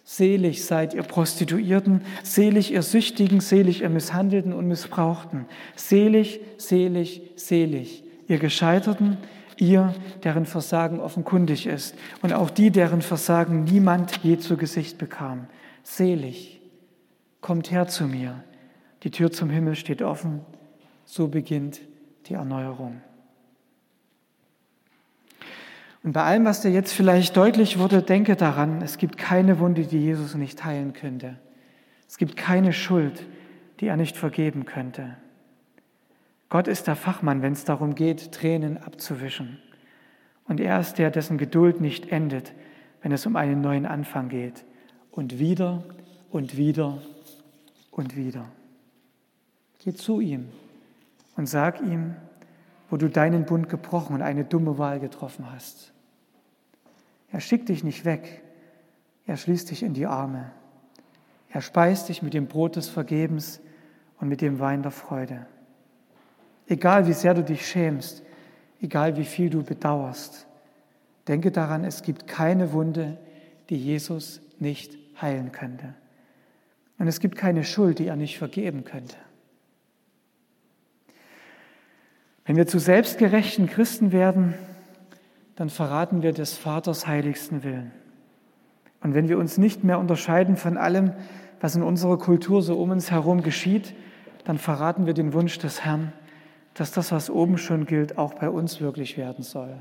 Selig 0.06 0.66
seid 0.66 0.94
ihr 0.94 1.04
Prostituierten, 1.04 2.02
selig 2.24 2.74
ihr 2.74 2.82
Süchtigen, 2.82 3.40
selig 3.40 3.82
ihr 3.82 3.90
Misshandelten 3.90 4.52
und 4.52 4.68
Missbrauchten. 4.68 5.46
Selig, 5.76 6.42
selig, 6.58 7.22
selig, 7.36 8.04
ihr 8.28 8.38
Gescheiterten, 8.38 9.18
ihr, 9.64 9.94
deren 10.24 10.46
Versagen 10.46 11.00
offenkundig 11.00 11.68
ist 11.68 11.96
und 12.22 12.34
auch 12.34 12.50
die, 12.50 12.72
deren 12.72 13.02
Versagen 13.02 13.64
niemand 13.64 14.18
je 14.24 14.38
zu 14.38 14.58
Gesicht 14.58 14.98
bekam. 14.98 15.48
Selig, 15.84 16.62
kommt 17.42 17.72
her 17.72 17.88
zu 17.88 18.06
mir, 18.06 18.44
die 19.04 19.12
Tür 19.12 19.32
zum 19.32 19.50
Himmel 19.50 19.76
steht 19.76 20.02
offen, 20.02 20.42
so 21.06 21.28
beginnt 21.28 21.82
die 22.28 22.36
Erneuerung. 22.36 23.02
Und 26.04 26.12
bei 26.12 26.24
allem, 26.24 26.46
was 26.46 26.62
dir 26.62 26.72
jetzt 26.72 26.94
vielleicht 26.94 27.38
deutlich 27.38 27.80
wurde, 27.80 28.02
denke 28.02 28.36
daran, 28.36 28.82
es 28.82 28.98
gibt 28.98 29.18
keine 29.18 29.60
Wunde, 29.60 29.84
die 29.84 30.00
Jesus 30.00 30.36
nicht 30.36 30.66
heilen 30.66 30.92
könnte. 30.94 31.38
Es 32.10 32.18
gibt 32.18 32.36
keine 32.36 32.74
Schuld, 32.74 33.26
die 33.80 33.88
er 33.88 33.96
nicht 33.96 34.18
vergeben 34.18 34.66
könnte. 34.66 35.16
Gott 36.54 36.68
ist 36.68 36.86
der 36.86 36.96
Fachmann, 36.96 37.42
wenn 37.42 37.54
es 37.54 37.66
darum 37.66 37.96
geht, 37.96 38.32
Tränen 38.32 38.78
abzuwischen. 38.78 39.58
Und 40.48 40.60
er 40.60 40.80
ist 40.80 41.00
der, 41.00 41.10
dessen 41.10 41.40
Geduld 41.40 41.82
nicht 41.82 42.12
endet, 42.12 42.54
wenn 43.02 43.12
es 43.12 43.26
um 43.26 43.36
einen 43.36 43.62
neuen 43.62 43.88
Anfang 43.88 44.30
geht. 44.30 44.64
Und 45.10 45.40
wieder 45.40 45.84
und 46.30 46.56
wieder 46.56 47.02
und 47.90 48.16
wieder. 48.16 48.46
Geh 49.80 49.96
zu 49.96 50.22
ihm 50.22 50.48
und 51.38 51.48
sag 51.48 51.82
ihm, 51.82 52.16
wo 52.92 52.98
du 52.98 53.10
deinen 53.10 53.46
Bund 53.46 53.68
gebrochen 53.68 54.14
und 54.14 54.22
eine 54.22 54.46
dumme 54.46 54.78
Wahl 54.78 55.00
getroffen 55.00 55.52
hast. 55.52 55.92
Er 57.32 57.40
schickt 57.40 57.70
dich 57.70 57.84
nicht 57.84 58.06
weg, 58.06 58.44
er 59.26 59.38
schließt 59.38 59.72
dich 59.72 59.82
in 59.82 59.96
die 59.96 60.06
Arme. 60.06 60.52
Er 61.50 61.62
speist 61.62 62.10
dich 62.10 62.22
mit 62.22 62.36
dem 62.36 62.46
Brot 62.46 62.76
des 62.76 62.90
Vergebens 62.90 63.60
und 64.20 64.28
mit 64.30 64.42
dem 64.42 64.60
Wein 64.60 64.84
der 64.84 64.92
Freude. 64.92 65.48
Egal 66.68 67.08
wie 67.08 67.14
sehr 67.14 67.34
du 67.34 67.44
dich 67.44 67.68
schämst, 67.68 68.24
egal 68.82 69.18
wie 69.18 69.26
viel 69.26 69.50
du 69.50 69.64
bedauerst, 69.64 70.48
denke 71.28 71.52
daran, 71.52 71.84
es 71.84 72.04
gibt 72.04 72.28
keine 72.28 72.74
Wunde, 72.74 73.18
die 73.70 73.78
Jesus 73.78 74.42
nicht 74.60 74.98
heilen 75.22 75.52
könnte. 75.52 75.94
Und 77.00 77.08
es 77.08 77.20
gibt 77.20 77.38
keine 77.38 77.64
Schuld, 77.64 78.00
die 78.00 78.08
er 78.08 78.16
nicht 78.16 78.38
vergeben 78.38 78.84
könnte. 78.84 79.16
Wenn 82.46 82.56
wir 82.56 82.68
zu 82.68 82.80
selbstgerechten 82.80 83.68
Christen 83.68 84.12
werden, 84.12 84.54
dann 85.56 85.70
verraten 85.70 86.24
wir 86.24 86.34
des 86.34 86.54
Vaters 86.54 87.08
heiligsten 87.08 87.64
Willen. 87.64 87.92
Und 89.02 89.14
wenn 89.14 89.30
wir 89.30 89.38
uns 89.38 89.58
nicht 89.58 89.84
mehr 89.84 90.00
unterscheiden 90.00 90.58
von 90.58 90.78
allem, 90.78 91.14
was 91.62 91.76
in 91.76 91.84
unserer 91.84 92.18
Kultur 92.18 92.62
so 92.62 92.78
um 92.82 92.92
uns 92.92 93.12
herum 93.12 93.44
geschieht, 93.44 93.96
dann 94.44 94.58
verraten 94.58 95.06
wir 95.06 95.14
den 95.14 95.34
Wunsch 95.34 95.58
des 95.60 95.86
Herrn, 95.86 96.12
dass 96.74 96.92
das, 96.92 97.12
was 97.12 97.30
oben 97.30 97.58
schon 97.58 97.86
gilt, 97.86 98.18
auch 98.18 98.34
bei 98.34 98.50
uns 98.50 98.82
wirklich 98.82 99.18
werden 99.18 99.44
soll. 99.44 99.76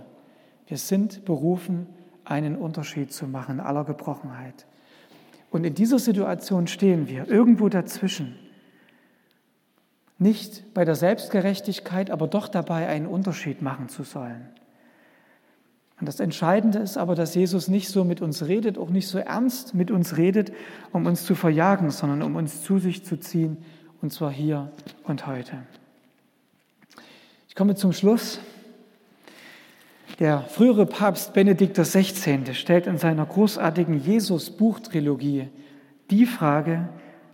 Wir 0.66 0.76
sind 0.76 1.24
berufen, 1.24 1.87
einen 2.24 2.57
Unterschied 2.57 3.12
zu 3.12 3.26
machen 3.26 3.57
in 3.57 3.61
aller 3.61 3.85
Gebrochenheit. 3.85 4.66
Und 5.50 5.64
in 5.64 5.74
dieser 5.74 5.98
Situation 5.98 6.66
stehen 6.66 7.09
wir, 7.09 7.28
irgendwo 7.28 7.68
dazwischen. 7.68 8.37
Nicht 10.18 10.72
bei 10.72 10.85
der 10.85 10.94
Selbstgerechtigkeit, 10.94 12.11
aber 12.11 12.28
doch 12.28 12.48
dabei 12.48 12.87
einen 12.87 13.07
Unterschied 13.07 13.61
machen 13.61 13.88
zu 13.88 14.05
sollen. 14.05 14.48
Und 16.00 16.07
das 16.07 16.20
Entscheidende 16.20 16.78
ist 16.78 16.96
aber, 16.96 17.14
dass 17.14 17.35
Jesus 17.35 17.68
nicht 17.68 17.88
so 17.88 18.05
mit 18.05 18.20
uns 18.22 18.46
redet, 18.46 18.78
auch 18.78 18.90
nicht 18.90 19.09
so 19.09 19.18
ernst 19.18 19.74
mit 19.74 19.90
uns 19.90 20.16
redet, 20.16 20.52
um 20.92 21.07
uns 21.07 21.24
zu 21.24 21.35
verjagen, 21.35 21.90
sondern 21.90 22.22
um 22.22 22.37
uns 22.37 22.62
zu 22.62 22.78
sich 22.78 23.05
zu 23.05 23.18
ziehen, 23.18 23.59
und 24.00 24.12
zwar 24.12 24.33
hier 24.33 24.72
und 25.05 25.26
heute. 25.26 25.59
Ich 27.52 27.56
komme 27.56 27.74
zum 27.74 27.92
Schluss. 27.92 28.40
Der 30.18 30.40
frühere 30.40 30.86
Papst 30.86 31.34
Benedikt 31.34 31.76
XVI. 31.76 32.54
stellt 32.54 32.86
in 32.86 32.96
seiner 32.96 33.26
großartigen 33.26 34.00
Jesus-Buchtrilogie 34.00 35.50
die 36.10 36.24
Frage, 36.24 36.88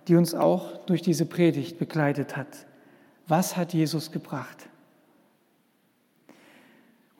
die 0.09 0.17
uns 0.17 0.35
auch 0.35 0.85
durch 0.87 1.03
diese 1.03 1.25
Predigt 1.25 1.79
begleitet 1.79 2.37
hat. 2.37 2.49
Was 3.29 3.57
hat 3.57 3.73
Jesus 3.75 4.11
gebracht? 4.11 4.69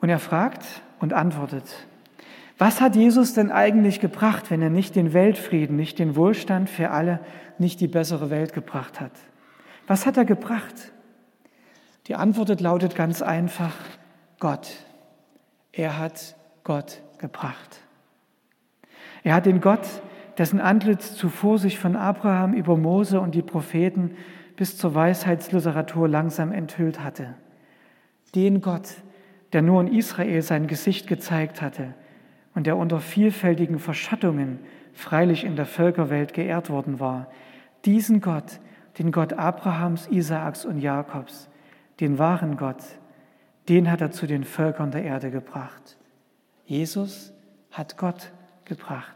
Und 0.01 0.09
er 0.09 0.19
fragt, 0.19 0.65
und 0.99 1.13
antwortet, 1.13 1.63
was 2.57 2.81
hat 2.81 2.97
Jesus 2.97 3.33
denn 3.33 3.49
eigentlich 3.49 4.01
gebracht, 4.01 4.51
wenn 4.51 4.61
er 4.61 4.69
nicht 4.69 4.97
den 4.97 5.13
Weltfrieden, 5.13 5.77
nicht 5.77 5.99
den 5.99 6.17
Wohlstand 6.17 6.69
für 6.69 6.89
alle, 6.89 7.21
nicht 7.59 7.79
die 7.79 7.87
bessere 7.87 8.29
Welt 8.29 8.51
gebracht 8.51 8.99
hat? 8.99 9.13
Was 9.87 10.05
hat 10.05 10.17
er 10.17 10.25
gebracht? 10.25 10.91
Die 12.09 12.15
Antwort 12.15 12.59
lautet 12.59 12.95
ganz 12.95 13.21
einfach, 13.21 13.75
Gott. 14.39 14.67
Er 15.71 15.99
hat 15.99 16.35
Gott 16.63 17.03
gebracht. 17.19 17.81
Er 19.23 19.35
hat 19.35 19.45
den 19.45 19.61
Gott, 19.61 19.87
dessen 20.39 20.59
Antlitz 20.59 21.13
zuvor 21.13 21.59
sich 21.59 21.77
von 21.77 21.95
Abraham 21.95 22.53
über 22.53 22.77
Mose 22.77 23.21
und 23.21 23.35
die 23.35 23.43
Propheten 23.43 24.15
bis 24.55 24.75
zur 24.75 24.95
Weisheitsliteratur 24.95 26.07
langsam 26.07 26.51
enthüllt 26.51 27.03
hatte. 27.03 27.35
Den 28.33 28.61
Gott, 28.61 28.89
der 29.53 29.61
nur 29.61 29.79
in 29.79 29.93
Israel 29.93 30.41
sein 30.41 30.65
Gesicht 30.65 31.05
gezeigt 31.05 31.61
hatte 31.61 31.93
und 32.55 32.65
der 32.65 32.77
unter 32.77 33.01
vielfältigen 33.01 33.77
Verschattungen 33.77 34.57
freilich 34.93 35.43
in 35.43 35.55
der 35.55 35.67
Völkerwelt 35.67 36.33
geehrt 36.33 36.71
worden 36.71 36.99
war, 36.99 37.27
diesen 37.85 38.19
Gott, 38.19 38.59
den 38.97 39.11
Gott 39.11 39.33
Abrahams, 39.33 40.07
Isaaks 40.07 40.65
und 40.65 40.79
Jakobs, 40.79 41.48
den 41.99 42.17
wahren 42.17 42.57
Gott, 42.57 42.83
den 43.67 43.91
hat 43.91 44.01
er 44.01 44.11
zu 44.11 44.25
den 44.25 44.43
Völkern 44.43 44.91
der 44.91 45.03
Erde 45.03 45.31
gebracht. 45.31 45.97
Jesus 46.65 47.33
hat 47.71 47.97
Gott 47.97 48.31
gebracht. 48.65 49.15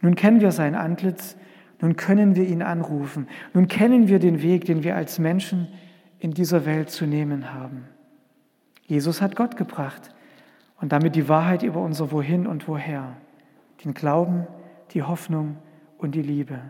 Nun 0.00 0.14
kennen 0.14 0.40
wir 0.40 0.52
sein 0.52 0.74
Antlitz, 0.74 1.36
nun 1.80 1.96
können 1.96 2.36
wir 2.36 2.46
ihn 2.46 2.62
anrufen, 2.62 3.28
nun 3.52 3.68
kennen 3.68 4.08
wir 4.08 4.18
den 4.18 4.42
Weg, 4.42 4.64
den 4.64 4.82
wir 4.82 4.96
als 4.96 5.18
Menschen 5.18 5.68
in 6.18 6.32
dieser 6.32 6.64
Welt 6.64 6.90
zu 6.90 7.06
nehmen 7.06 7.52
haben. 7.52 7.84
Jesus 8.86 9.20
hat 9.20 9.36
Gott 9.36 9.56
gebracht 9.56 10.14
und 10.80 10.92
damit 10.92 11.16
die 11.16 11.28
Wahrheit 11.28 11.62
über 11.62 11.80
unser 11.80 12.12
Wohin 12.12 12.46
und 12.46 12.68
Woher, 12.68 13.16
den 13.84 13.94
Glauben, 13.94 14.46
die 14.92 15.02
Hoffnung 15.02 15.56
und 15.98 16.14
die 16.14 16.22
Liebe. 16.22 16.60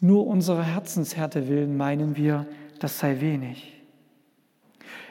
Nur 0.00 0.26
unsere 0.26 0.64
Herzenshärte 0.64 1.48
willen 1.48 1.76
meinen 1.76 2.16
wir, 2.16 2.46
das 2.80 2.98
sei 2.98 3.20
wenig. 3.20 3.82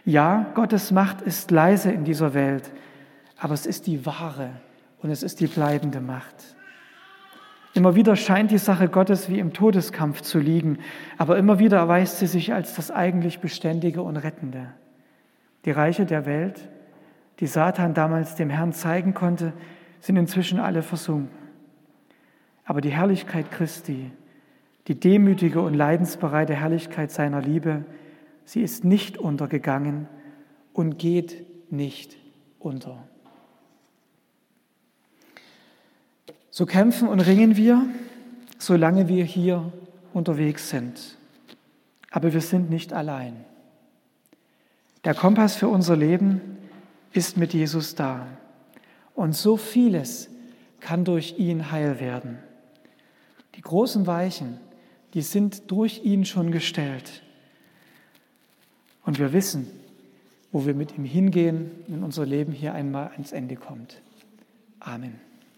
Ja, 0.05 0.51
Gottes 0.55 0.91
Macht 0.91 1.21
ist 1.21 1.51
leise 1.51 1.91
in 1.91 2.03
dieser 2.03 2.33
Welt, 2.33 2.71
aber 3.37 3.53
es 3.53 3.65
ist 3.65 3.87
die 3.87 4.05
wahre 4.05 4.51
und 5.01 5.09
es 5.09 5.23
ist 5.23 5.39
die 5.39 5.47
bleibende 5.47 5.99
Macht. 5.99 6.55
Immer 7.73 7.93
wieder 7.93 8.15
scheint 8.15 8.49
die 8.49 8.57
Sache 8.57 8.87
Gottes 8.89 9.29
wie 9.29 9.37
im 9.37 9.53
Todeskampf 9.53 10.21
zu 10.21 10.39
liegen, 10.39 10.79
aber 11.17 11.37
immer 11.37 11.59
wieder 11.59 11.77
erweist 11.77 12.17
sie 12.17 12.25
sich 12.25 12.53
als 12.53 12.73
das 12.73 12.89
eigentlich 12.89 13.39
Beständige 13.39 14.01
und 14.01 14.17
Rettende. 14.17 14.73
Die 15.65 15.71
Reiche 15.71 16.05
der 16.05 16.25
Welt, 16.25 16.67
die 17.39 17.45
Satan 17.45 17.93
damals 17.93 18.35
dem 18.35 18.49
Herrn 18.49 18.73
zeigen 18.73 19.13
konnte, 19.13 19.53
sind 19.99 20.15
inzwischen 20.15 20.59
alle 20.59 20.81
versunken. 20.81 21.37
Aber 22.65 22.81
die 22.81 22.89
Herrlichkeit 22.89 23.51
Christi, 23.51 24.11
die 24.87 24.99
demütige 24.99 25.61
und 25.61 25.73
leidensbereite 25.73 26.55
Herrlichkeit 26.55 27.11
seiner 27.11 27.41
Liebe, 27.41 27.85
sie 28.45 28.61
ist 28.61 28.85
nicht 28.85 29.17
untergegangen 29.17 30.07
und 30.73 30.97
geht 30.97 31.45
nicht 31.71 32.15
unter. 32.59 33.03
So 36.49 36.65
kämpfen 36.65 37.07
und 37.07 37.19
ringen 37.19 37.57
wir, 37.57 37.85
solange 38.57 39.07
wir 39.07 39.25
hier 39.25 39.71
unterwegs 40.13 40.69
sind. 40.69 41.17
Aber 42.09 42.33
wir 42.33 42.41
sind 42.41 42.69
nicht 42.69 42.93
allein. 42.93 43.45
Der 45.03 45.13
Kompass 45.13 45.55
für 45.55 45.67
unser 45.67 45.95
Leben 45.95 46.41
ist 47.11 47.37
mit 47.37 47.53
Jesus 47.53 47.95
da. 47.95 48.25
Und 49.13 49.35
so 49.35 49.57
vieles 49.57 50.29
kann 50.79 51.03
durch 51.03 51.37
ihn 51.37 51.71
heil 51.71 51.99
werden. 51.99 52.39
Die 53.55 53.61
großen 53.61 54.07
Weichen, 54.07 54.59
die 55.17 55.23
sind 55.23 55.71
durch 55.71 56.03
ihn 56.03 56.25
schon 56.25 56.51
gestellt. 56.51 57.23
Und 59.03 59.17
wir 59.17 59.33
wissen, 59.33 59.65
wo 60.51 60.67
wir 60.67 60.75
mit 60.75 60.95
ihm 60.95 61.05
hingehen, 61.05 61.71
wenn 61.87 62.03
unser 62.03 62.23
Leben 62.23 62.51
hier 62.51 62.75
einmal 62.75 63.07
ans 63.07 63.31
Ende 63.31 63.55
kommt. 63.55 63.99
Amen. 64.79 65.19